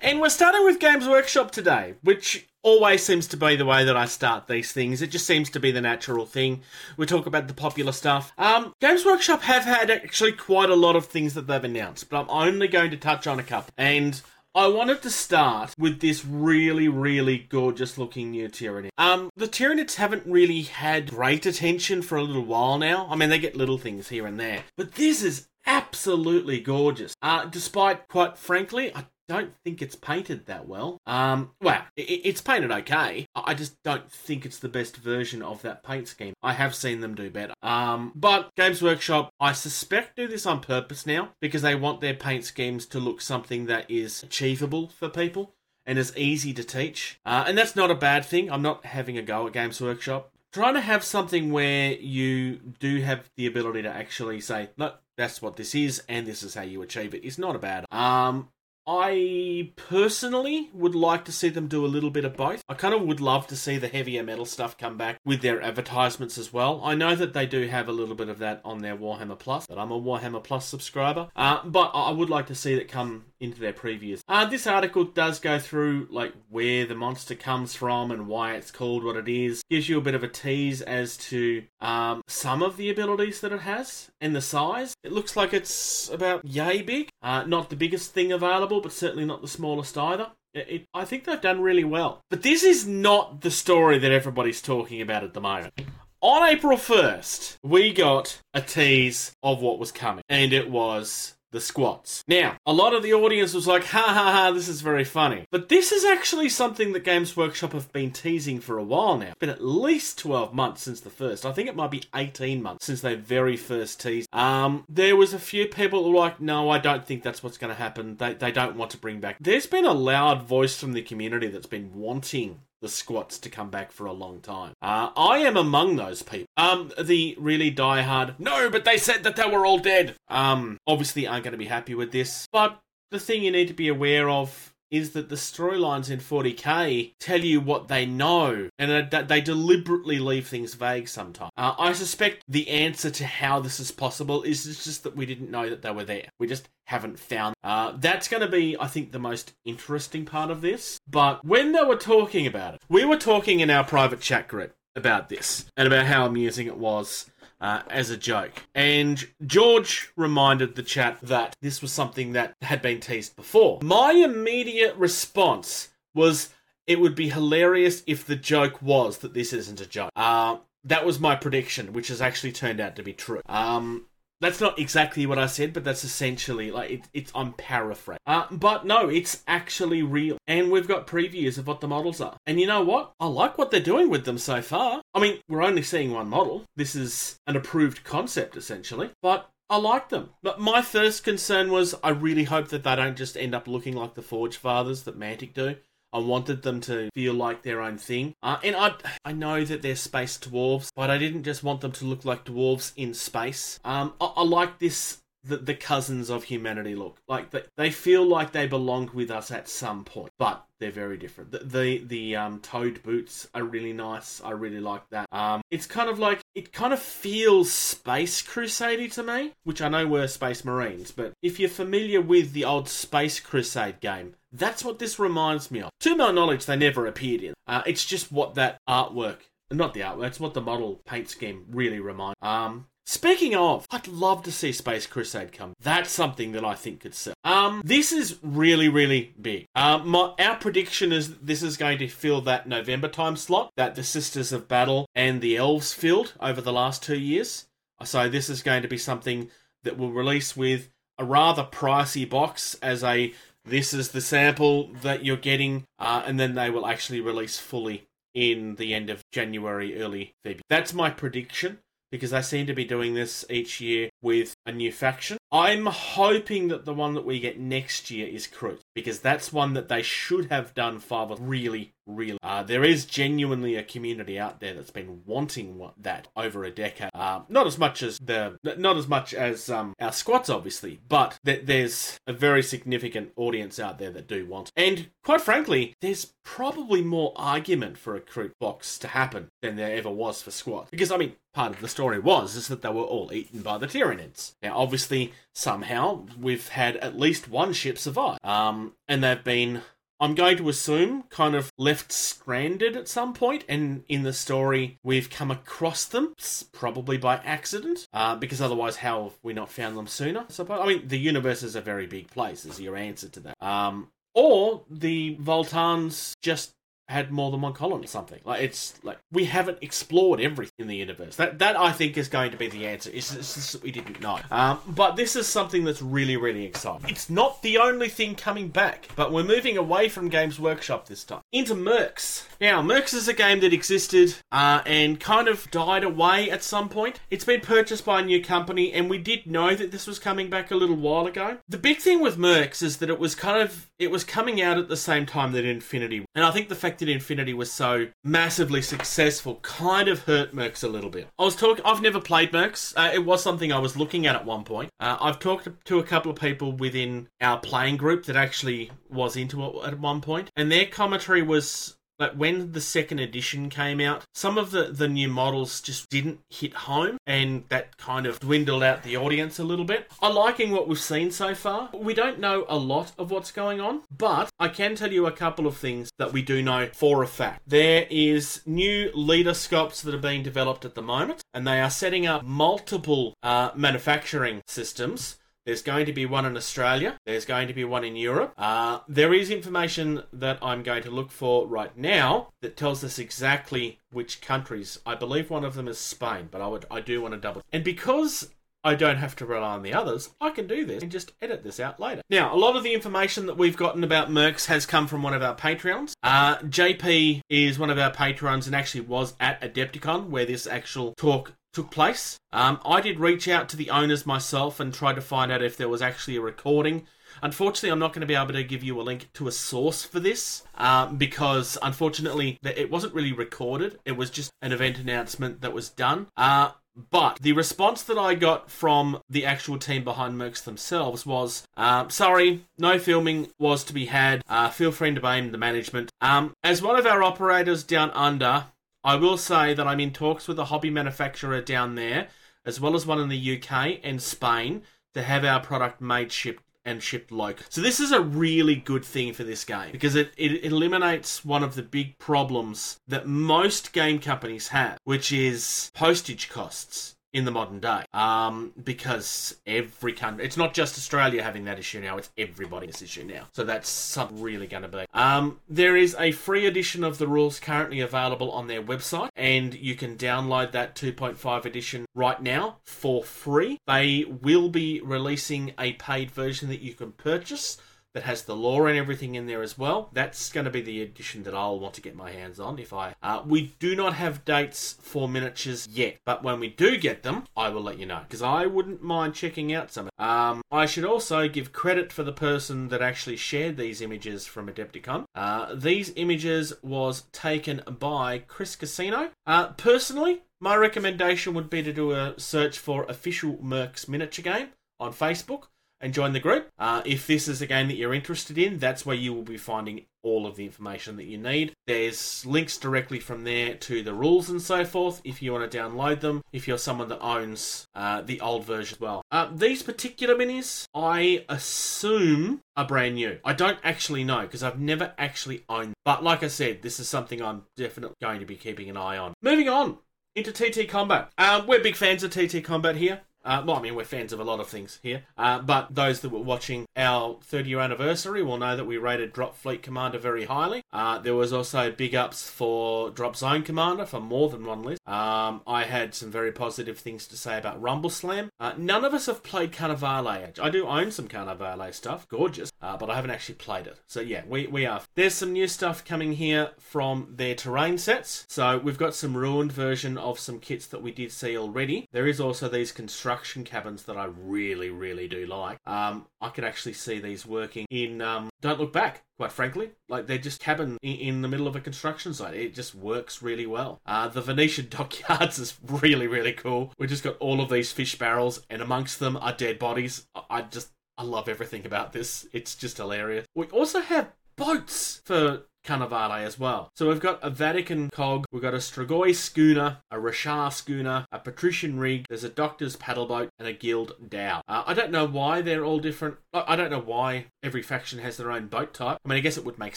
And 0.00 0.18
we're 0.18 0.30
starting 0.30 0.64
with 0.64 0.80
Games 0.80 1.06
Workshop 1.06 1.50
today, 1.50 1.94
which 2.02 2.48
always 2.64 3.04
seems 3.04 3.28
to 3.28 3.36
be 3.36 3.54
the 3.54 3.64
way 3.64 3.84
that 3.84 3.96
I 3.96 4.06
start 4.06 4.48
these 4.48 4.72
things. 4.72 5.02
It 5.02 5.08
just 5.08 5.26
seems 5.26 5.50
to 5.50 5.60
be 5.60 5.70
the 5.70 5.80
natural 5.80 6.26
thing. 6.26 6.62
We 6.96 7.06
talk 7.06 7.26
about 7.26 7.46
the 7.46 7.54
popular 7.54 7.92
stuff. 7.92 8.32
Um, 8.36 8.74
Games 8.80 9.04
Workshop 9.04 9.42
have 9.42 9.64
had 9.64 9.90
actually 9.90 10.32
quite 10.32 10.70
a 10.70 10.74
lot 10.74 10.96
of 10.96 11.06
things 11.06 11.34
that 11.34 11.46
they've 11.46 11.62
announced, 11.62 12.08
but 12.10 12.22
I'm 12.22 12.30
only 12.30 12.66
going 12.66 12.90
to 12.90 12.96
touch 12.96 13.26
on 13.26 13.38
a 13.38 13.44
couple. 13.44 13.72
And 13.76 14.20
I 14.56 14.68
wanted 14.68 15.02
to 15.02 15.10
start 15.10 15.74
with 15.78 16.00
this 16.00 16.24
really, 16.24 16.88
really 16.88 17.38
gorgeous 17.38 17.98
looking 17.98 18.30
new 18.30 18.48
Tyranid. 18.48 18.90
Um, 18.96 19.30
the 19.36 19.48
Tyranids 19.48 19.96
haven't 19.96 20.22
really 20.26 20.62
had 20.62 21.10
great 21.10 21.44
attention 21.44 22.02
for 22.02 22.16
a 22.16 22.22
little 22.22 22.44
while 22.44 22.78
now. 22.78 23.08
I 23.10 23.16
mean, 23.16 23.30
they 23.30 23.38
get 23.38 23.56
little 23.56 23.78
things 23.78 24.08
here 24.08 24.26
and 24.26 24.38
there, 24.38 24.62
but 24.76 24.94
this 24.94 25.22
is 25.22 25.48
absolutely 25.66 26.60
gorgeous. 26.60 27.14
Uh, 27.20 27.46
despite, 27.46 28.06
quite 28.06 28.38
frankly, 28.38 28.94
I 28.94 29.06
don't 29.28 29.52
think 29.64 29.82
it's 29.82 29.96
painted 29.96 30.46
that 30.46 30.68
well. 30.68 30.98
Um, 31.06 31.52
well, 31.60 31.82
i 31.82 31.90
it's 31.96 32.40
painted 32.40 32.70
okay. 32.70 33.26
I 33.34 33.54
just 33.54 33.82
don't 33.82 34.10
think 34.10 34.44
it's 34.44 34.58
the 34.58 34.68
best 34.68 34.96
version 34.96 35.42
of 35.42 35.62
that 35.62 35.82
paint 35.82 36.08
scheme. 36.08 36.34
I 36.42 36.52
have 36.54 36.74
seen 36.74 37.00
them 37.00 37.14
do 37.14 37.30
better. 37.30 37.54
Um, 37.62 38.12
but 38.14 38.54
Games 38.56 38.82
Workshop, 38.82 39.30
I 39.40 39.52
suspect, 39.52 40.16
do 40.16 40.26
this 40.26 40.46
on 40.46 40.60
purpose 40.60 41.06
now 41.06 41.30
because 41.40 41.62
they 41.62 41.74
want 41.74 42.00
their 42.00 42.14
paint 42.14 42.44
schemes 42.44 42.86
to 42.86 42.98
look 42.98 43.20
something 43.20 43.66
that 43.66 43.90
is 43.90 44.22
achievable 44.22 44.88
for 44.88 45.08
people 45.08 45.54
and 45.86 45.98
is 45.98 46.16
easy 46.16 46.52
to 46.54 46.64
teach. 46.64 47.20
Uh, 47.24 47.44
and 47.46 47.56
that's 47.56 47.76
not 47.76 47.90
a 47.90 47.94
bad 47.94 48.24
thing. 48.24 48.50
I'm 48.50 48.62
not 48.62 48.86
having 48.86 49.18
a 49.18 49.22
go 49.22 49.46
at 49.46 49.52
Games 49.52 49.80
Workshop. 49.80 50.30
Trying 50.52 50.74
to 50.74 50.80
have 50.80 51.02
something 51.02 51.50
where 51.50 51.92
you 51.94 52.60
do 52.78 53.00
have 53.00 53.28
the 53.36 53.46
ability 53.46 53.82
to 53.82 53.88
actually 53.88 54.40
say, 54.40 54.70
look, 54.76 55.00
that's 55.16 55.42
what 55.42 55.56
this 55.56 55.74
is, 55.74 56.02
and 56.08 56.26
this 56.26 56.42
is 56.42 56.54
how 56.54 56.62
you 56.62 56.82
achieve 56.82 57.14
it. 57.14 57.24
it. 57.24 57.26
Is 57.26 57.38
not 57.38 57.56
a 57.56 57.58
bad. 57.58 57.86
Um, 57.90 58.48
I 58.86 59.72
personally 59.76 60.70
would 60.72 60.94
like 60.94 61.24
to 61.24 61.32
see 61.32 61.48
them 61.48 61.68
do 61.68 61.84
a 61.84 61.88
little 61.88 62.10
bit 62.10 62.24
of 62.24 62.36
both. 62.36 62.62
I 62.68 62.74
kind 62.74 62.94
of 62.94 63.02
would 63.02 63.20
love 63.20 63.46
to 63.48 63.56
see 63.56 63.78
the 63.78 63.88
heavier 63.88 64.22
metal 64.22 64.44
stuff 64.44 64.76
come 64.76 64.96
back 64.96 65.18
with 65.24 65.40
their 65.40 65.62
advertisements 65.62 66.38
as 66.38 66.52
well. 66.52 66.80
I 66.84 66.94
know 66.94 67.14
that 67.14 67.32
they 67.32 67.46
do 67.46 67.66
have 67.68 67.88
a 67.88 67.92
little 67.92 68.14
bit 68.14 68.28
of 68.28 68.38
that 68.40 68.60
on 68.64 68.80
their 68.80 68.96
Warhammer 68.96 69.38
Plus, 69.38 69.66
but 69.66 69.78
I'm 69.78 69.90
a 69.90 70.00
Warhammer 70.00 70.42
Plus 70.42 70.66
subscriber, 70.66 71.28
uh, 71.36 71.64
but 71.64 71.90
I 71.94 72.10
would 72.10 72.30
like 72.30 72.46
to 72.46 72.54
see 72.54 72.74
that 72.74 72.88
come 72.88 73.24
into 73.40 73.60
their 73.60 73.72
previews. 73.72 74.22
Uh, 74.26 74.46
this 74.46 74.66
article 74.66 75.04
does 75.04 75.38
go 75.38 75.58
through 75.58 76.08
like 76.10 76.32
where 76.48 76.86
the 76.86 76.94
monster 76.94 77.34
comes 77.34 77.74
from 77.74 78.10
and 78.10 78.26
why 78.26 78.54
it's 78.54 78.70
called 78.70 79.04
what 79.04 79.16
it 79.16 79.28
is. 79.28 79.62
Gives 79.70 79.88
you 79.88 79.98
a 79.98 80.02
bit 80.02 80.14
of 80.14 80.24
a 80.24 80.28
tease 80.28 80.80
as 80.82 81.16
to 81.18 81.62
um, 81.80 82.22
some 82.26 82.62
of 82.62 82.76
the 82.76 82.90
abilities 82.90 83.40
that 83.40 83.52
it 83.52 83.60
has 83.60 84.10
and 84.20 84.34
the 84.34 84.40
size. 84.40 84.94
It 85.02 85.12
looks 85.12 85.36
like 85.36 85.52
it's 85.52 86.08
about 86.08 86.44
yay 86.44 86.82
big. 86.82 87.10
Uh, 87.24 87.42
not 87.44 87.70
the 87.70 87.76
biggest 87.76 88.12
thing 88.12 88.32
available, 88.32 88.82
but 88.82 88.92
certainly 88.92 89.24
not 89.24 89.40
the 89.40 89.48
smallest 89.48 89.96
either. 89.96 90.32
It, 90.52 90.66
it, 90.68 90.86
I 90.92 91.06
think 91.06 91.24
they've 91.24 91.40
done 91.40 91.62
really 91.62 91.82
well. 91.82 92.20
But 92.28 92.42
this 92.42 92.62
is 92.62 92.86
not 92.86 93.40
the 93.40 93.50
story 93.50 93.98
that 93.98 94.12
everybody's 94.12 94.60
talking 94.60 95.00
about 95.00 95.24
at 95.24 95.32
the 95.32 95.40
moment. 95.40 95.72
On 96.20 96.46
April 96.46 96.76
1st, 96.76 97.56
we 97.62 97.94
got 97.94 98.40
a 98.52 98.60
tease 98.60 99.32
of 99.42 99.62
what 99.62 99.78
was 99.78 99.90
coming, 99.90 100.22
and 100.28 100.52
it 100.52 100.70
was 100.70 101.34
the 101.54 101.60
squats. 101.60 102.24
Now, 102.26 102.56
a 102.66 102.72
lot 102.72 102.94
of 102.94 103.02
the 103.02 103.14
audience 103.14 103.54
was 103.54 103.66
like, 103.66 103.84
ha 103.84 104.02
ha 104.02 104.32
ha, 104.32 104.50
this 104.50 104.68
is 104.68 104.80
very 104.80 105.04
funny. 105.04 105.46
But 105.50 105.68
this 105.68 105.92
is 105.92 106.04
actually 106.04 106.48
something 106.48 106.92
that 106.92 107.04
Games 107.04 107.36
Workshop 107.36 107.72
have 107.72 107.92
been 107.92 108.10
teasing 108.10 108.60
for 108.60 108.76
a 108.76 108.82
while 108.82 109.16
now. 109.16 109.28
It's 109.28 109.38
been 109.38 109.48
at 109.48 109.64
least 109.64 110.18
12 110.18 110.52
months 110.52 110.82
since 110.82 111.00
the 111.00 111.10
first. 111.10 111.46
I 111.46 111.52
think 111.52 111.68
it 111.68 111.76
might 111.76 111.92
be 111.92 112.02
18 112.14 112.60
months 112.60 112.84
since 112.84 113.00
they 113.00 113.14
very 113.14 113.56
first 113.56 114.00
teased. 114.00 114.28
Um, 114.34 114.84
there 114.88 115.16
was 115.16 115.32
a 115.32 115.38
few 115.38 115.66
people 115.66 116.12
like, 116.12 116.40
no, 116.40 116.68
I 116.68 116.78
don't 116.78 117.06
think 117.06 117.22
that's 117.22 117.42
what's 117.42 117.58
going 117.58 117.72
to 117.72 117.80
happen. 117.80 118.16
They, 118.16 118.34
they 118.34 118.50
don't 118.50 118.76
want 118.76 118.90
to 118.90 118.98
bring 118.98 119.20
back. 119.20 119.36
There's 119.40 119.66
been 119.66 119.86
a 119.86 119.92
loud 119.92 120.42
voice 120.42 120.76
from 120.76 120.92
the 120.92 121.02
community 121.02 121.46
that's 121.46 121.66
been 121.66 121.94
wanting 121.94 122.60
the 122.84 122.90
squats 122.90 123.38
to 123.38 123.48
come 123.48 123.70
back 123.70 123.90
for 123.90 124.04
a 124.04 124.12
long 124.12 124.40
time. 124.40 124.74
Uh, 124.82 125.08
I 125.16 125.38
am 125.38 125.56
among 125.56 125.96
those 125.96 126.22
people. 126.22 126.44
Um, 126.58 126.92
the 127.00 127.34
really 127.38 127.74
diehard, 127.74 128.38
no, 128.38 128.68
but 128.68 128.84
they 128.84 128.98
said 128.98 129.22
that 129.22 129.36
they 129.36 129.48
were 129.48 129.64
all 129.64 129.78
dead. 129.78 130.14
Um, 130.28 130.76
obviously 130.86 131.26
aren't 131.26 131.44
going 131.44 131.52
to 131.52 131.58
be 131.58 131.64
happy 131.64 131.94
with 131.94 132.12
this. 132.12 132.46
But 132.52 132.78
the 133.10 133.18
thing 133.18 133.42
you 133.42 133.50
need 133.50 133.68
to 133.68 133.74
be 133.74 133.88
aware 133.88 134.28
of 134.28 134.73
is 134.90 135.10
that 135.10 135.28
the 135.28 135.34
storylines 135.36 136.10
in 136.10 136.20
40k 136.20 137.14
tell 137.18 137.40
you 137.40 137.60
what 137.60 137.88
they 137.88 138.06
know, 138.06 138.68
and 138.78 139.10
that 139.10 139.28
they 139.28 139.40
deliberately 139.40 140.18
leave 140.18 140.46
things 140.46 140.74
vague 140.74 141.08
sometimes. 141.08 141.50
Uh, 141.56 141.74
I 141.78 141.92
suspect 141.92 142.44
the 142.48 142.68
answer 142.68 143.10
to 143.10 143.26
how 143.26 143.60
this 143.60 143.80
is 143.80 143.90
possible 143.90 144.42
is 144.42 144.64
just 144.64 145.02
that 145.04 145.16
we 145.16 145.26
didn't 145.26 145.50
know 145.50 145.68
that 145.68 145.82
they 145.82 145.90
were 145.90 146.04
there. 146.04 146.28
We 146.38 146.46
just 146.46 146.68
haven't 146.86 147.18
found. 147.18 147.54
Uh, 147.62 147.94
that's 147.96 148.28
going 148.28 148.42
to 148.42 148.48
be, 148.48 148.76
I 148.78 148.86
think, 148.86 149.12
the 149.12 149.18
most 149.18 149.54
interesting 149.64 150.24
part 150.24 150.50
of 150.50 150.60
this. 150.60 150.98
But 151.08 151.44
when 151.44 151.72
they 151.72 151.82
were 151.82 151.96
talking 151.96 152.46
about 152.46 152.74
it, 152.74 152.82
we 152.88 153.04
were 153.04 153.16
talking 153.16 153.60
in 153.60 153.70
our 153.70 153.84
private 153.84 154.20
chat 154.20 154.48
group 154.48 154.74
about 154.96 155.28
this 155.28 155.66
and 155.76 155.86
about 155.86 156.06
how 156.06 156.24
amusing 156.24 156.66
it 156.66 156.78
was 156.78 157.30
uh, 157.64 157.82
as 157.88 158.10
a 158.10 158.16
joke. 158.16 158.62
And 158.74 159.26
George 159.46 160.12
reminded 160.16 160.74
the 160.74 160.82
chat 160.82 161.18
that 161.22 161.56
this 161.62 161.80
was 161.80 161.92
something 161.92 162.32
that 162.32 162.54
had 162.60 162.82
been 162.82 163.00
teased 163.00 163.36
before. 163.36 163.78
My 163.82 164.12
immediate 164.12 164.94
response 164.96 165.88
was 166.14 166.50
it 166.86 167.00
would 167.00 167.14
be 167.14 167.30
hilarious 167.30 168.02
if 168.06 168.26
the 168.26 168.36
joke 168.36 168.82
was 168.82 169.18
that 169.18 169.32
this 169.32 169.54
isn't 169.54 169.80
a 169.80 169.86
joke. 169.86 170.10
Uh, 170.14 170.58
that 170.84 171.06
was 171.06 171.18
my 171.18 171.34
prediction, 171.34 171.94
which 171.94 172.08
has 172.08 172.20
actually 172.20 172.52
turned 172.52 172.80
out 172.80 172.96
to 172.96 173.02
be 173.02 173.14
true. 173.14 173.40
Um, 173.46 174.08
that's 174.44 174.60
not 174.60 174.78
exactly 174.78 175.26
what 175.26 175.38
I 175.38 175.46
said, 175.46 175.72
but 175.72 175.84
that's 175.84 176.04
essentially 176.04 176.70
like 176.70 176.90
it, 176.90 177.00
it's. 177.12 177.32
I'm 177.34 177.52
paraphrasing. 177.54 178.18
Uh, 178.26 178.46
but 178.50 178.86
no, 178.86 179.08
it's 179.08 179.42
actually 179.46 180.02
real, 180.02 180.38
and 180.46 180.70
we've 180.70 180.88
got 180.88 181.06
previews 181.06 181.58
of 181.58 181.66
what 181.66 181.80
the 181.80 181.88
models 181.88 182.20
are. 182.20 182.36
And 182.46 182.60
you 182.60 182.66
know 182.66 182.82
what? 182.82 183.12
I 183.18 183.26
like 183.26 183.58
what 183.58 183.70
they're 183.70 183.80
doing 183.80 184.10
with 184.10 184.24
them 184.24 184.38
so 184.38 184.62
far. 184.62 185.02
I 185.14 185.20
mean, 185.20 185.38
we're 185.48 185.62
only 185.62 185.82
seeing 185.82 186.12
one 186.12 186.28
model. 186.28 186.64
This 186.76 186.94
is 186.94 187.36
an 187.46 187.56
approved 187.56 188.04
concept 188.04 188.56
essentially, 188.56 189.10
but 189.22 189.48
I 189.70 189.78
like 189.78 190.10
them. 190.10 190.30
But 190.42 190.60
my 190.60 190.82
first 190.82 191.24
concern 191.24 191.70
was 191.70 191.94
I 192.02 192.10
really 192.10 192.44
hope 192.44 192.68
that 192.68 192.84
they 192.84 192.96
don't 192.96 193.16
just 193.16 193.36
end 193.36 193.54
up 193.54 193.66
looking 193.66 193.96
like 193.96 194.14
the 194.14 194.22
Forge 194.22 194.56
Fathers 194.56 195.04
that 195.04 195.18
Mantic 195.18 195.54
do. 195.54 195.76
I 196.14 196.18
wanted 196.18 196.62
them 196.62 196.80
to 196.82 197.10
feel 197.14 197.34
like 197.34 197.62
their 197.62 197.82
own 197.82 197.98
thing. 197.98 198.34
Uh, 198.42 198.58
and 198.62 198.76
I 198.76 198.94
I 199.24 199.32
know 199.32 199.64
that 199.64 199.82
they're 199.82 199.96
space 199.96 200.38
dwarves, 200.38 200.90
but 200.94 201.10
I 201.10 201.18
didn't 201.18 201.42
just 201.42 201.62
want 201.62 201.80
them 201.80 201.92
to 201.92 202.04
look 202.04 202.24
like 202.24 202.44
dwarves 202.44 202.92
in 202.96 203.12
space. 203.12 203.80
Um, 203.84 204.14
I, 204.20 204.26
I 204.36 204.42
like 204.42 204.78
this 204.78 205.18
the, 205.44 205.58
the 205.58 205.74
cousins 205.74 206.30
of 206.30 206.44
humanity 206.44 206.94
look. 206.94 207.18
Like 207.28 207.50
they, 207.50 207.62
they 207.76 207.90
feel 207.90 208.26
like 208.26 208.52
they 208.52 208.66
belong 208.66 209.10
with 209.12 209.30
us 209.30 209.50
at 209.50 209.68
some 209.68 210.04
point, 210.04 210.32
but 210.38 210.64
they're 210.80 210.90
very 210.90 211.16
different. 211.16 211.52
The 211.52 211.58
the, 211.58 212.04
the 212.04 212.36
um, 212.36 212.60
toed 212.60 213.02
boots 213.02 213.48
are 213.54 213.62
really 213.62 213.92
nice. 213.92 214.40
I 214.42 214.50
really 214.50 214.80
like 214.80 215.02
that. 215.10 215.28
Um, 215.32 215.62
it's 215.70 215.86
kind 215.86 216.08
of 216.08 216.18
like 216.18 216.40
it 216.54 216.72
kind 216.72 216.92
of 216.92 217.00
feels 217.00 217.70
Space 217.70 218.42
Crusade 218.42 219.12
to 219.12 219.22
me, 219.22 219.52
which 219.64 219.82
I 219.82 219.88
know 219.88 220.06
were 220.06 220.26
Space 220.28 220.64
Marines, 220.64 221.10
but 221.10 221.32
if 221.42 221.60
you're 221.60 221.68
familiar 221.68 222.20
with 222.20 222.52
the 222.52 222.64
old 222.64 222.88
Space 222.88 223.40
Crusade 223.40 224.00
game, 224.00 224.34
that's 224.54 224.84
what 224.84 224.98
this 224.98 225.18
reminds 225.18 225.70
me 225.70 225.82
of. 225.82 225.90
To 226.00 226.16
my 226.16 226.30
knowledge, 226.30 226.66
they 226.66 226.76
never 226.76 227.06
appeared 227.06 227.42
in. 227.42 227.54
Uh, 227.66 227.82
it's 227.86 228.04
just 228.04 228.32
what 228.32 228.54
that 228.54 228.78
artwork 228.88 229.38
not 229.70 229.94
the 229.94 230.00
artwork, 230.00 230.28
it's 230.28 230.40
what 230.40 230.54
the 230.54 230.60
model 230.60 231.00
paint 231.04 231.28
scheme 231.28 231.64
really 231.70 231.98
reminds. 231.98 232.36
Um, 232.40 232.86
Speaking 233.06 233.54
of, 233.54 233.86
I'd 233.90 234.08
love 234.08 234.42
to 234.44 234.52
see 234.52 234.72
Space 234.72 235.06
Crusade 235.06 235.52
come. 235.52 235.74
That's 235.78 236.10
something 236.10 236.52
that 236.52 236.64
I 236.64 236.74
think 236.74 237.00
could 237.00 237.14
sell. 237.14 237.34
Um, 237.44 237.82
this 237.84 238.12
is 238.12 238.38
really, 238.42 238.88
really 238.88 239.34
big. 239.38 239.66
Um, 239.74 240.08
my, 240.08 240.32
our 240.38 240.56
prediction 240.56 241.12
is 241.12 241.36
this 241.36 241.62
is 241.62 241.76
going 241.76 241.98
to 241.98 242.08
fill 242.08 242.40
that 242.42 242.66
November 242.66 243.08
time 243.08 243.36
slot 243.36 243.72
that 243.76 243.94
the 243.94 244.02
Sisters 244.02 244.52
of 244.52 244.68
Battle 244.68 245.06
and 245.14 245.42
the 245.42 245.54
Elves 245.58 245.92
filled 245.92 246.32
over 246.40 246.62
the 246.62 246.72
last 246.72 247.02
two 247.02 247.18
years. 247.18 247.66
So 248.02 248.30
this 248.30 248.48
is 248.48 248.62
going 248.62 248.80
to 248.80 248.88
be 248.88 248.98
something 248.98 249.50
that 249.82 249.98
will 249.98 250.10
release 250.10 250.56
with 250.56 250.88
a 251.18 251.26
rather 251.26 251.64
pricey 251.64 252.28
box 252.28 252.74
as 252.82 253.04
a 253.04 253.34
this 253.64 253.94
is 253.94 254.10
the 254.10 254.20
sample 254.20 254.92
that 255.02 255.24
you're 255.24 255.36
getting, 255.36 255.84
uh, 255.98 256.22
and 256.26 256.38
then 256.38 256.54
they 256.54 256.70
will 256.70 256.86
actually 256.86 257.20
release 257.20 257.58
fully 257.58 258.04
in 258.34 258.74
the 258.76 258.94
end 258.94 259.10
of 259.10 259.22
January, 259.32 260.00
early 260.00 260.34
February. 260.44 260.62
That's 260.68 260.92
my 260.92 261.10
prediction 261.10 261.78
because 262.10 262.30
they 262.30 262.42
seem 262.42 262.66
to 262.66 262.74
be 262.74 262.84
doing 262.84 263.14
this 263.14 263.44
each 263.48 263.80
year 263.80 264.10
with 264.22 264.53
a 264.66 264.72
new 264.72 264.92
faction. 264.92 265.36
I'm 265.52 265.86
hoping 265.86 266.68
that 266.68 266.84
the 266.84 266.94
one 266.94 267.14
that 267.14 267.24
we 267.24 267.38
get 267.38 267.60
next 267.60 268.10
year 268.10 268.26
is 268.26 268.48
Kroot, 268.48 268.80
because 268.94 269.20
that's 269.20 269.52
one 269.52 269.74
that 269.74 269.88
they 269.88 270.02
should 270.02 270.50
have 270.50 270.74
done 270.74 270.98
far 270.98 271.24
really, 271.38 271.92
really. 272.06 272.38
Uh, 272.42 272.64
there 272.64 272.82
is 272.82 273.04
genuinely 273.04 273.76
a 273.76 273.84
community 273.84 274.36
out 274.36 274.58
there 274.58 274.74
that's 274.74 274.90
been 274.90 275.22
wanting 275.24 275.80
that 275.96 276.26
over 276.34 276.64
a 276.64 276.72
decade. 276.72 277.10
Uh, 277.14 277.42
not 277.48 277.68
as 277.68 277.78
much 277.78 278.02
as 278.02 278.18
the, 278.18 278.58
not 278.64 278.96
as 278.96 279.06
much 279.06 279.32
as 279.32 279.70
um, 279.70 279.94
our 280.00 280.12
squats, 280.12 280.50
obviously, 280.50 280.98
but 281.08 281.38
th- 281.44 281.66
there's 281.66 282.18
a 282.26 282.32
very 282.32 282.62
significant 282.62 283.30
audience 283.36 283.78
out 283.78 283.98
there 283.98 284.10
that 284.10 284.26
do 284.26 284.46
want. 284.46 284.72
And 284.76 285.10
quite 285.22 285.40
frankly, 285.40 285.94
there's 286.00 286.32
probably 286.44 287.02
more 287.02 287.32
argument 287.36 287.96
for 287.96 288.16
a 288.16 288.20
Kroot 288.20 288.52
box 288.58 288.98
to 288.98 289.08
happen 289.08 289.48
than 289.62 289.76
there 289.76 289.96
ever 289.96 290.10
was 290.10 290.42
for 290.42 290.50
squat, 290.50 290.88
because 290.90 291.12
I 291.12 291.16
mean, 291.16 291.34
part 291.54 291.72
of 291.72 291.80
the 291.80 291.88
story 291.88 292.18
was 292.18 292.56
is 292.56 292.66
that 292.68 292.82
they 292.82 292.88
were 292.88 293.02
all 293.02 293.32
eaten 293.32 293.62
by 293.62 293.78
the 293.78 293.86
Tyranids. 293.86 294.53
Now, 294.64 294.78
obviously, 294.78 295.32
somehow 295.52 296.26
we've 296.40 296.68
had 296.68 296.96
at 296.96 297.18
least 297.18 297.48
one 297.48 297.74
ship 297.74 297.98
survive, 297.98 298.38
um, 298.42 298.94
and 299.06 299.22
they've 299.22 299.44
been. 299.44 299.82
I'm 300.20 300.34
going 300.36 300.56
to 300.58 300.68
assume 300.68 301.24
kind 301.24 301.54
of 301.54 301.72
left 301.76 302.12
stranded 302.12 302.96
at 302.96 303.08
some 303.08 303.34
point. 303.34 303.64
and 303.68 304.04
in 304.08 304.22
the 304.22 304.32
story 304.32 304.98
we've 305.02 305.28
come 305.28 305.50
across 305.50 306.06
them, 306.06 306.34
probably 306.72 307.18
by 307.18 307.36
accident, 307.44 308.06
uh, 308.14 308.36
because 308.36 308.62
otherwise, 308.62 308.96
how 308.96 309.24
have 309.24 309.32
we 309.42 309.52
not 309.52 309.70
found 309.70 309.98
them 309.98 310.06
sooner? 310.06 310.46
I 310.48 310.52
suppose. 310.52 310.80
I 310.80 310.86
mean, 310.86 311.08
the 311.08 311.18
universe 311.18 311.62
is 311.62 311.74
a 311.74 311.80
very 311.82 312.06
big 312.06 312.28
place. 312.28 312.64
Is 312.64 312.80
your 312.80 312.96
answer 312.96 313.28
to 313.28 313.40
that? 313.40 313.62
Um, 313.62 314.08
or 314.34 314.82
the 314.88 315.36
Voltans 315.36 316.34
just 316.40 316.74
had 317.08 317.30
more 317.30 317.50
than 317.50 317.60
one 317.60 317.72
colony 317.72 318.04
or 318.04 318.08
something. 318.08 318.40
Like 318.44 318.62
it's 318.62 318.94
like 319.02 319.18
we 319.30 319.44
haven't 319.44 319.78
explored 319.82 320.40
everything 320.40 320.74
in 320.78 320.88
the 320.88 320.96
universe. 320.96 321.36
That 321.36 321.58
that 321.58 321.76
I 321.76 321.92
think 321.92 322.16
is 322.16 322.28
going 322.28 322.50
to 322.52 322.56
be 322.56 322.68
the 322.68 322.86
answer. 322.86 323.10
That 323.10 323.80
we 323.82 323.90
didn't 323.90 324.20
know. 324.20 324.38
Um, 324.50 324.80
but 324.86 325.16
this 325.16 325.36
is 325.36 325.46
something 325.46 325.84
that's 325.84 326.02
really 326.02 326.36
really 326.36 326.64
exciting. 326.64 327.08
It's 327.08 327.28
not 327.28 327.62
the 327.62 327.78
only 327.78 328.08
thing 328.08 328.34
coming 328.34 328.68
back, 328.68 329.08
but 329.16 329.32
we're 329.32 329.44
moving 329.44 329.76
away 329.76 330.08
from 330.08 330.28
Games 330.28 330.58
Workshop 330.58 331.06
this 331.06 331.24
time 331.24 331.42
into 331.52 331.74
Mercs. 331.74 332.44
Now 332.60 332.82
Mercs 332.82 333.14
is 333.14 333.28
a 333.28 333.34
game 333.34 333.60
that 333.60 333.72
existed 333.72 334.36
uh, 334.50 334.82
and 334.86 335.20
kind 335.20 335.48
of 335.48 335.70
died 335.70 336.04
away 336.04 336.50
at 336.50 336.62
some 336.62 336.88
point. 336.88 337.20
It's 337.30 337.44
been 337.44 337.60
purchased 337.60 338.04
by 338.04 338.20
a 338.20 338.24
new 338.24 338.42
company, 338.42 338.92
and 338.92 339.10
we 339.10 339.18
did 339.18 339.46
know 339.46 339.74
that 339.74 339.92
this 339.92 340.06
was 340.06 340.18
coming 340.18 340.48
back 340.48 340.70
a 340.70 340.76
little 340.76 340.96
while 340.96 341.26
ago. 341.26 341.58
The 341.68 341.78
big 341.78 341.98
thing 341.98 342.20
with 342.20 342.38
Mercs 342.38 342.82
is 342.82 342.98
that 342.98 343.10
it 343.10 343.18
was 343.18 343.34
kind 343.34 343.60
of 343.60 343.90
it 343.98 344.10
was 344.10 344.24
coming 344.24 344.60
out 344.60 344.78
at 344.78 344.88
the 344.88 344.96
same 344.96 345.26
time 345.26 345.52
that 345.52 345.64
Infinity, 345.64 346.24
and 346.34 346.44
I 346.44 346.50
think 346.50 346.68
the 346.68 346.74
fact 346.74 347.02
that 347.04 347.12
Infinity 347.12 347.54
was 347.54 347.70
so 347.70 348.08
massively 348.22 348.82
successful 348.82 349.56
kind 349.62 350.08
of 350.08 350.20
hurt 350.20 350.54
Mercs 350.54 350.82
a 350.82 350.88
little 350.88 351.10
bit. 351.10 351.28
I 351.38 351.44
was 351.44 351.56
talking. 351.56 351.84
I've 351.84 352.02
never 352.02 352.20
played 352.20 352.52
Mercs. 352.52 352.94
Uh, 352.96 353.10
it 353.12 353.24
was 353.24 353.42
something 353.42 353.72
I 353.72 353.78
was 353.78 353.96
looking 353.96 354.26
at 354.26 354.34
at 354.34 354.44
one 354.44 354.64
point. 354.64 354.90
Uh, 355.00 355.16
I've 355.20 355.38
talked 355.38 355.68
to 355.84 355.98
a 355.98 356.02
couple 356.02 356.30
of 356.30 356.38
people 356.38 356.72
within 356.72 357.28
our 357.40 357.58
playing 357.58 357.96
group 357.96 358.24
that 358.26 358.36
actually 358.36 358.90
was 359.10 359.36
into 359.36 359.64
it 359.64 359.86
at 359.86 359.98
one 359.98 360.20
point, 360.20 360.50
and 360.56 360.70
their 360.70 360.86
commentary 360.86 361.42
was 361.42 361.96
like 362.18 362.32
when 362.32 362.72
the 362.72 362.80
second 362.80 363.18
edition 363.18 363.68
came 363.68 364.00
out, 364.00 364.24
some 364.34 364.58
of 364.58 364.70
the, 364.70 364.84
the 364.84 365.08
new 365.08 365.28
models 365.28 365.80
just 365.80 366.08
didn't 366.10 366.40
hit 366.48 366.74
home, 366.74 367.18
and 367.26 367.64
that 367.68 367.96
kind 367.96 368.26
of 368.26 368.40
dwindled 368.40 368.82
out 368.82 369.02
the 369.02 369.16
audience 369.16 369.58
a 369.58 369.64
little 369.64 369.84
bit. 369.84 370.10
I'm 370.22 370.34
liking 370.34 370.70
what 370.70 370.88
we've 370.88 370.98
seen 370.98 371.30
so 371.30 371.54
far. 371.54 371.90
We 371.92 372.14
don't 372.14 372.38
know 372.38 372.64
a 372.68 372.76
lot 372.76 373.12
of 373.18 373.30
what's 373.30 373.50
going 373.50 373.80
on, 373.80 374.02
but 374.16 374.50
I 374.58 374.68
can 374.68 374.94
tell 374.94 375.12
you 375.12 375.26
a 375.26 375.32
couple 375.32 375.66
of 375.66 375.76
things 375.76 376.10
that 376.18 376.32
we 376.32 376.42
do 376.42 376.62
know 376.62 376.88
for 376.92 377.22
a 377.22 377.26
fact. 377.26 377.62
There 377.66 378.06
is 378.10 378.62
new 378.66 379.10
leader 379.14 379.54
scopes 379.54 380.02
that 380.02 380.14
are 380.14 380.18
being 380.18 380.42
developed 380.42 380.84
at 380.84 380.94
the 380.94 381.02
moment, 381.02 381.42
and 381.52 381.66
they 381.66 381.80
are 381.80 381.90
setting 381.90 382.26
up 382.26 382.44
multiple 382.44 383.34
uh, 383.42 383.70
manufacturing 383.74 384.62
systems 384.66 385.36
there's 385.66 385.82
going 385.82 386.06
to 386.06 386.12
be 386.12 386.26
one 386.26 386.46
in 386.46 386.56
Australia. 386.56 387.18
There's 387.26 387.44
going 387.44 387.68
to 387.68 387.74
be 387.74 387.84
one 387.84 388.04
in 388.04 388.16
Europe. 388.16 388.54
Uh, 388.58 389.00
there 389.08 389.32
is 389.32 389.50
information 389.50 390.22
that 390.32 390.58
I'm 390.62 390.82
going 390.82 391.02
to 391.04 391.10
look 391.10 391.30
for 391.30 391.66
right 391.66 391.96
now 391.96 392.48
that 392.60 392.76
tells 392.76 393.02
us 393.02 393.18
exactly 393.18 394.00
which 394.12 394.40
countries. 394.40 394.98
I 395.06 395.14
believe 395.14 395.50
one 395.50 395.64
of 395.64 395.74
them 395.74 395.88
is 395.88 395.98
Spain, 395.98 396.48
but 396.50 396.60
I 396.60 396.66
would 396.66 396.84
I 396.90 397.00
do 397.00 397.22
want 397.22 397.34
to 397.34 397.40
double. 397.40 397.62
And 397.72 397.82
because 397.82 398.50
I 398.86 398.94
don't 398.94 399.16
have 399.16 399.34
to 399.36 399.46
rely 399.46 399.70
on 399.70 399.82
the 399.82 399.94
others. 399.94 400.28
I 400.42 400.50
can 400.50 400.66
do 400.66 400.84
this 400.84 401.02
and 401.02 401.10
just 401.10 401.32
edit 401.40 401.64
this 401.64 401.80
out 401.80 401.98
later. 401.98 402.20
Now, 402.28 402.54
a 402.54 402.58
lot 402.58 402.76
of 402.76 402.82
the 402.82 402.92
information 402.92 403.46
that 403.46 403.56
we've 403.56 403.78
gotten 403.78 404.04
about 404.04 404.28
Mercs 404.28 404.66
has 404.66 404.84
come 404.84 405.06
from 405.06 405.22
one 405.22 405.32
of 405.32 405.42
our 405.42 405.56
Patreons. 405.56 406.12
Uh, 406.22 406.58
JP 406.58 407.40
is 407.48 407.78
one 407.78 407.88
of 407.88 407.98
our 407.98 408.10
Patrons 408.10 408.66
and 408.66 408.76
actually 408.76 409.00
was 409.00 409.32
at 409.40 409.60
Adepticon 409.62 410.28
where 410.28 410.44
this 410.44 410.66
actual 410.66 411.14
talk 411.16 411.54
took 411.74 411.90
place. 411.90 412.38
Um, 412.52 412.80
I 412.84 413.00
did 413.00 413.20
reach 413.20 413.48
out 413.48 413.68
to 413.70 413.76
the 413.76 413.90
owners 413.90 414.24
myself 414.24 414.80
and 414.80 414.94
try 414.94 415.12
to 415.12 415.20
find 415.20 415.52
out 415.52 415.62
if 415.62 415.76
there 415.76 415.88
was 415.88 416.02
actually 416.02 416.36
a 416.36 416.40
recording. 416.40 417.06
Unfortunately, 417.42 417.90
I'm 417.90 417.98
not 417.98 418.12
going 418.12 418.20
to 418.20 418.26
be 418.26 418.34
able 418.34 418.52
to 418.52 418.64
give 418.64 418.84
you 418.84 419.00
a 419.00 419.02
link 419.02 419.28
to 419.34 419.48
a 419.48 419.52
source 419.52 420.04
for 420.04 420.20
this 420.20 420.62
um, 420.76 421.16
because, 421.16 421.76
unfortunately, 421.82 422.58
it 422.62 422.90
wasn't 422.90 423.14
really 423.14 423.32
recorded. 423.32 423.98
It 424.04 424.12
was 424.12 424.30
just 424.30 424.52
an 424.62 424.72
event 424.72 424.98
announcement 424.98 425.60
that 425.60 425.72
was 425.72 425.88
done. 425.88 426.28
Uh, 426.36 426.70
but 427.10 427.38
the 427.40 427.52
response 427.52 428.02
that 428.04 428.18
I 428.18 428.34
got 428.34 428.70
from 428.70 429.20
the 429.28 429.44
actual 429.44 429.78
team 429.78 430.04
behind 430.04 430.36
Mercs 430.36 430.62
themselves 430.62 431.26
was, 431.26 431.66
uh, 431.76 432.08
sorry, 432.08 432.64
no 432.78 433.00
filming 433.00 433.48
was 433.58 433.82
to 433.84 433.92
be 433.92 434.06
had. 434.06 434.42
Uh, 434.48 434.70
feel 434.70 434.92
free 434.92 435.12
to 435.12 435.20
blame 435.20 435.50
the 435.50 435.58
management. 435.58 436.12
Um, 436.20 436.54
as 436.62 436.82
one 436.82 436.96
of 436.96 437.06
our 437.06 437.22
operators 437.22 437.82
down 437.82 438.12
under, 438.12 438.66
I 439.04 439.16
will 439.16 439.36
say 439.36 439.74
that 439.74 439.86
I'm 439.86 440.00
in 440.00 440.12
talks 440.12 440.48
with 440.48 440.58
a 440.58 440.66
hobby 440.66 440.90
manufacturer 440.90 441.60
down 441.60 441.94
there, 441.94 442.28
as 442.64 442.80
well 442.80 442.94
as 442.94 443.06
one 443.06 443.20
in 443.20 443.28
the 443.28 443.58
UK 443.58 444.00
and 444.02 444.22
Spain, 444.22 444.82
to 445.12 445.22
have 445.22 445.44
our 445.44 445.60
product 445.60 446.00
made, 446.00 446.32
shipped, 446.32 446.62
and 446.86 447.02
shipped 447.02 447.30
local. 447.30 447.64
So 447.68 447.80
this 447.80 448.00
is 448.00 448.12
a 448.12 448.20
really 448.20 448.76
good 448.76 449.04
thing 449.04 449.32
for 449.32 449.44
this 449.44 449.64
game 449.64 449.92
because 449.92 450.14
it, 450.14 450.32
it 450.36 450.64
eliminates 450.64 451.44
one 451.44 451.62
of 451.62 451.74
the 451.74 451.82
big 451.82 452.18
problems 452.18 453.00
that 453.08 453.26
most 453.26 453.92
game 453.92 454.18
companies 454.18 454.68
have, 454.68 454.98
which 455.04 455.32
is 455.32 455.90
postage 455.94 456.48
costs 456.48 457.13
in 457.34 457.44
the 457.44 457.50
modern 457.50 457.80
day. 457.80 458.04
Um, 458.14 458.72
because 458.82 459.56
every 459.66 460.12
country, 460.12 460.46
it's 460.46 460.56
not 460.56 460.72
just 460.72 460.96
Australia 460.96 461.42
having 461.42 461.64
that 461.64 461.78
issue 461.78 462.00
now, 462.00 462.16
it's 462.16 462.30
everybody's 462.38 463.02
issue 463.02 463.24
now. 463.24 463.48
So 463.52 463.64
that's 463.64 463.88
something 463.88 464.40
really 464.40 464.68
going 464.68 464.84
to 464.84 464.88
be. 464.88 465.04
Um, 465.12 465.60
there 465.68 465.96
is 465.96 466.16
a 466.18 466.30
free 466.30 466.64
edition 466.64 467.02
of 467.02 467.18
the 467.18 467.26
rules 467.26 467.58
currently 467.58 468.00
available 468.00 468.52
on 468.52 468.68
their 468.68 468.82
website, 468.82 469.30
and 469.34 469.74
you 469.74 469.96
can 469.96 470.16
download 470.16 470.70
that 470.72 470.94
2.5 470.94 471.64
edition 471.64 472.06
right 472.14 472.40
now 472.40 472.76
for 472.84 473.24
free. 473.24 473.78
They 473.86 474.24
will 474.24 474.68
be 474.68 475.00
releasing 475.02 475.74
a 475.76 475.94
paid 475.94 476.30
version 476.30 476.68
that 476.68 476.80
you 476.80 476.94
can 476.94 477.12
purchase 477.12 477.78
that 478.14 478.22
has 478.22 478.44
the 478.44 478.56
lore 478.56 478.88
and 478.88 478.96
everything 478.96 479.34
in 479.34 479.46
there 479.46 479.62
as 479.62 479.76
well. 479.76 480.08
That's 480.12 480.50
going 480.52 480.64
to 480.64 480.70
be 480.70 480.80
the 480.80 481.02
edition 481.02 481.42
that 481.42 481.54
I'll 481.54 481.78
want 481.78 481.94
to 481.94 482.00
get 482.00 482.16
my 482.16 482.30
hands 482.30 482.60
on. 482.60 482.78
If 482.78 482.92
I, 482.92 483.14
uh, 483.22 483.42
we 483.44 483.74
do 483.78 483.94
not 483.94 484.14
have 484.14 484.44
dates 484.44 484.96
for 485.00 485.28
miniatures 485.28 485.88
yet, 485.90 486.18
but 486.24 486.42
when 486.42 486.60
we 486.60 486.68
do 486.68 486.96
get 486.96 487.22
them, 487.22 487.44
I 487.56 487.68
will 487.68 487.82
let 487.82 487.98
you 487.98 488.06
know 488.06 488.20
because 488.22 488.42
I 488.42 488.66
wouldn't 488.66 489.02
mind 489.02 489.34
checking 489.34 489.72
out 489.72 489.90
some. 489.90 490.08
Um, 490.18 490.62
I 490.70 490.86
should 490.86 491.04
also 491.04 491.48
give 491.48 491.72
credit 491.72 492.12
for 492.12 492.22
the 492.22 492.32
person 492.32 492.88
that 492.88 493.02
actually 493.02 493.36
shared 493.36 493.76
these 493.76 494.00
images 494.00 494.46
from 494.46 494.68
Adepticon. 494.68 495.24
Uh, 495.34 495.74
these 495.74 496.12
images 496.16 496.72
was 496.82 497.24
taken 497.32 497.82
by 497.98 498.38
Chris 498.38 498.76
Casino. 498.76 499.30
Uh, 499.46 499.68
personally, 499.72 500.42
my 500.60 500.76
recommendation 500.76 501.52
would 501.54 501.68
be 501.68 501.82
to 501.82 501.92
do 501.92 502.12
a 502.12 502.34
search 502.38 502.78
for 502.78 503.04
official 503.04 503.56
Mercs 503.56 504.08
miniature 504.08 504.42
game 504.42 504.68
on 505.00 505.12
Facebook 505.12 505.64
and 506.00 506.14
join 506.14 506.32
the 506.32 506.40
group. 506.40 506.68
Uh, 506.78 507.02
if 507.04 507.26
this 507.26 507.48
is 507.48 507.62
a 507.62 507.66
game 507.66 507.88
that 507.88 507.96
you're 507.96 508.14
interested 508.14 508.58
in, 508.58 508.78
that's 508.78 509.06
where 509.06 509.16
you 509.16 509.32
will 509.32 509.42
be 509.42 509.56
finding 509.56 510.04
all 510.22 510.46
of 510.46 510.56
the 510.56 510.64
information 510.64 511.16
that 511.16 511.24
you 511.24 511.38
need. 511.38 511.72
There's 511.86 512.44
links 512.46 512.78
directly 512.78 513.20
from 513.20 513.44
there 513.44 513.74
to 513.74 514.02
the 514.02 514.14
rules 514.14 514.48
and 514.48 514.60
so 514.60 514.84
forth 514.84 515.20
if 515.24 515.42
you 515.42 515.52
want 515.52 515.70
to 515.70 515.78
download 515.78 516.20
them, 516.20 516.42
if 516.52 516.66
you're 516.66 516.78
someone 516.78 517.08
that 517.08 517.20
owns 517.20 517.86
uh, 517.94 518.22
the 518.22 518.40
old 518.40 518.64
version 518.64 518.96
as 518.96 519.00
well. 519.00 519.22
Uh, 519.30 519.48
these 519.54 519.82
particular 519.82 520.34
minis, 520.34 520.86
I 520.94 521.44
assume 521.48 522.60
are 522.76 522.86
brand 522.86 523.16
new. 523.16 523.38
I 523.44 523.52
don't 523.52 523.78
actually 523.84 524.24
know 524.24 524.42
because 524.42 524.62
I've 524.62 524.80
never 524.80 525.12
actually 525.18 525.64
owned 525.68 525.88
them. 525.88 525.94
But 526.04 526.24
like 526.24 526.42
I 526.42 526.48
said, 526.48 526.82
this 526.82 526.98
is 526.98 527.08
something 527.08 527.40
I'm 527.40 527.64
definitely 527.76 528.16
going 528.20 528.40
to 528.40 528.46
be 528.46 528.56
keeping 528.56 528.90
an 528.90 528.96
eye 528.96 529.16
on. 529.16 529.34
Moving 529.42 529.68
on 529.68 529.98
into 530.34 530.52
TT 530.52 530.88
Combat. 530.88 531.30
Um, 531.38 531.66
we're 531.66 531.80
big 531.80 531.96
fans 531.96 532.22
of 532.22 532.30
TT 532.30 532.64
Combat 532.64 532.96
here. 532.96 533.20
Uh, 533.44 533.62
well, 533.66 533.76
I 533.76 533.82
mean, 533.82 533.94
we're 533.94 534.04
fans 534.04 534.32
of 534.32 534.40
a 534.40 534.44
lot 534.44 534.60
of 534.60 534.68
things 534.68 534.98
here, 535.02 535.24
uh, 535.36 535.60
but 535.60 535.94
those 535.94 536.20
that 536.20 536.30
were 536.30 536.40
watching 536.40 536.86
our 536.96 537.38
30 537.42 537.68
year 537.68 537.80
anniversary 537.80 538.42
will 538.42 538.56
know 538.56 538.76
that 538.76 538.86
we 538.86 538.96
rated 538.96 539.32
Drop 539.32 539.56
Fleet 539.56 539.82
Commander 539.82 540.18
very 540.18 540.44
highly. 540.44 540.82
Uh, 540.92 541.18
there 541.18 541.34
was 541.34 541.52
also 541.52 541.90
big 541.90 542.14
ups 542.14 542.48
for 542.48 543.10
Drop 543.10 543.36
Zone 543.36 543.62
Commander 543.62 544.06
for 544.06 544.20
more 544.20 544.48
than 544.48 544.64
one 544.64 544.82
list. 544.82 545.00
Um, 545.06 545.60
I 545.66 545.84
had 545.84 546.14
some 546.14 546.30
very 546.30 546.52
positive 546.52 546.98
things 546.98 547.26
to 547.28 547.36
say 547.36 547.58
about 547.58 547.80
Rumble 547.80 548.10
Slam. 548.10 548.48
Uh, 548.58 548.72
none 548.78 549.04
of 549.04 549.12
us 549.12 549.26
have 549.26 549.42
played 549.42 549.72
Carnivale. 549.72 550.52
I 550.60 550.70
do 550.70 550.86
own 550.86 551.10
some 551.10 551.28
Carnivale 551.28 551.92
stuff, 551.92 552.28
gorgeous, 552.28 552.72
uh, 552.80 552.96
but 552.96 553.10
I 553.10 553.16
haven't 553.16 553.30
actually 553.30 553.56
played 553.56 553.86
it. 553.86 553.98
So 554.06 554.20
yeah, 554.20 554.42
we, 554.48 554.66
we 554.66 554.86
are. 554.86 555.02
There's 555.14 555.34
some 555.34 555.52
new 555.52 555.68
stuff 555.68 556.04
coming 556.04 556.34
here 556.34 556.70
from 556.78 557.34
their 557.36 557.54
terrain 557.54 557.98
sets. 557.98 558.46
So 558.48 558.78
we've 558.78 558.98
got 558.98 559.14
some 559.14 559.36
ruined 559.36 559.72
version 559.72 560.16
of 560.16 560.38
some 560.38 560.58
kits 560.58 560.86
that 560.86 561.02
we 561.02 561.12
did 561.12 561.32
see 561.32 561.56
already. 561.56 562.08
There 562.12 562.26
is 562.26 562.40
also 562.40 562.68
these 562.68 562.92
construction 563.34 563.64
cabins 563.64 564.04
that 564.04 564.16
I 564.16 564.26
really, 564.26 564.90
really 564.90 565.26
do 565.26 565.44
like. 565.46 565.78
Um, 565.86 566.26
I 566.40 566.50
could 566.50 566.62
actually 566.62 566.92
see 566.92 567.18
these 567.18 567.44
working 567.44 567.84
in 567.90 568.22
um, 568.22 568.48
Don't 568.60 568.78
Look 568.78 568.92
Back, 568.92 569.24
quite 569.38 569.50
frankly. 569.50 569.90
Like 570.08 570.28
they're 570.28 570.38
just 570.38 570.60
cabin 570.60 570.98
in, 571.02 571.16
in 571.16 571.42
the 571.42 571.48
middle 571.48 571.66
of 571.66 571.74
a 571.74 571.80
construction 571.80 572.32
site. 572.32 572.54
It 572.54 572.74
just 572.74 572.94
works 572.94 573.42
really 573.42 573.66
well. 573.66 574.00
Uh, 574.06 574.28
the 574.28 574.40
Venetian 574.40 574.86
dockyards 574.90 575.58
is 575.58 575.76
really, 575.84 576.28
really 576.28 576.52
cool. 576.52 576.92
We 576.96 577.08
just 577.08 577.24
got 577.24 577.36
all 577.38 577.60
of 577.60 577.70
these 577.70 577.90
fish 577.90 578.16
barrels, 578.16 578.62
and 578.70 578.80
amongst 578.80 579.18
them 579.18 579.36
are 579.36 579.52
dead 579.52 579.80
bodies. 579.80 580.28
I, 580.36 580.42
I 580.50 580.62
just, 580.62 580.90
I 581.18 581.24
love 581.24 581.48
everything 581.48 581.84
about 581.84 582.12
this. 582.12 582.46
It's 582.52 582.76
just 582.76 582.98
hilarious. 582.98 583.46
We 583.56 583.66
also 583.66 584.00
have 584.00 584.30
boats 584.56 585.22
for 585.24 585.62
Carnivale 585.84 586.44
as 586.44 586.58
well. 586.58 586.90
So 586.94 587.08
we've 587.08 587.20
got 587.20 587.38
a 587.42 587.50
Vatican 587.50 588.10
cog, 588.10 588.46
we've 588.50 588.62
got 588.62 588.74
a 588.74 588.78
Strigoi 588.78 589.34
schooner, 589.34 589.98
a 590.10 590.16
Rashaar 590.16 590.72
schooner, 590.72 591.26
a 591.30 591.38
Patrician 591.38 591.98
rig, 591.98 592.26
there's 592.28 592.44
a 592.44 592.48
Doctor's 592.48 592.96
paddle 592.96 593.26
boat, 593.26 593.50
and 593.58 593.68
a 593.68 593.72
Guild 593.72 594.14
dhow. 594.28 594.62
Uh, 594.66 594.84
I 594.86 594.94
don't 594.94 595.10
know 595.10 595.26
why 595.26 595.60
they're 595.60 595.84
all 595.84 595.98
different. 595.98 596.36
I 596.52 596.76
don't 596.76 596.90
know 596.90 597.00
why 597.00 597.46
every 597.62 597.82
faction 597.82 598.18
has 598.20 598.36
their 598.36 598.50
own 598.50 598.68
boat 598.68 598.94
type. 598.94 599.18
I 599.24 599.28
mean, 599.28 599.38
I 599.38 599.40
guess 599.40 599.56
it 599.56 599.64
would 599.64 599.78
make 599.78 599.96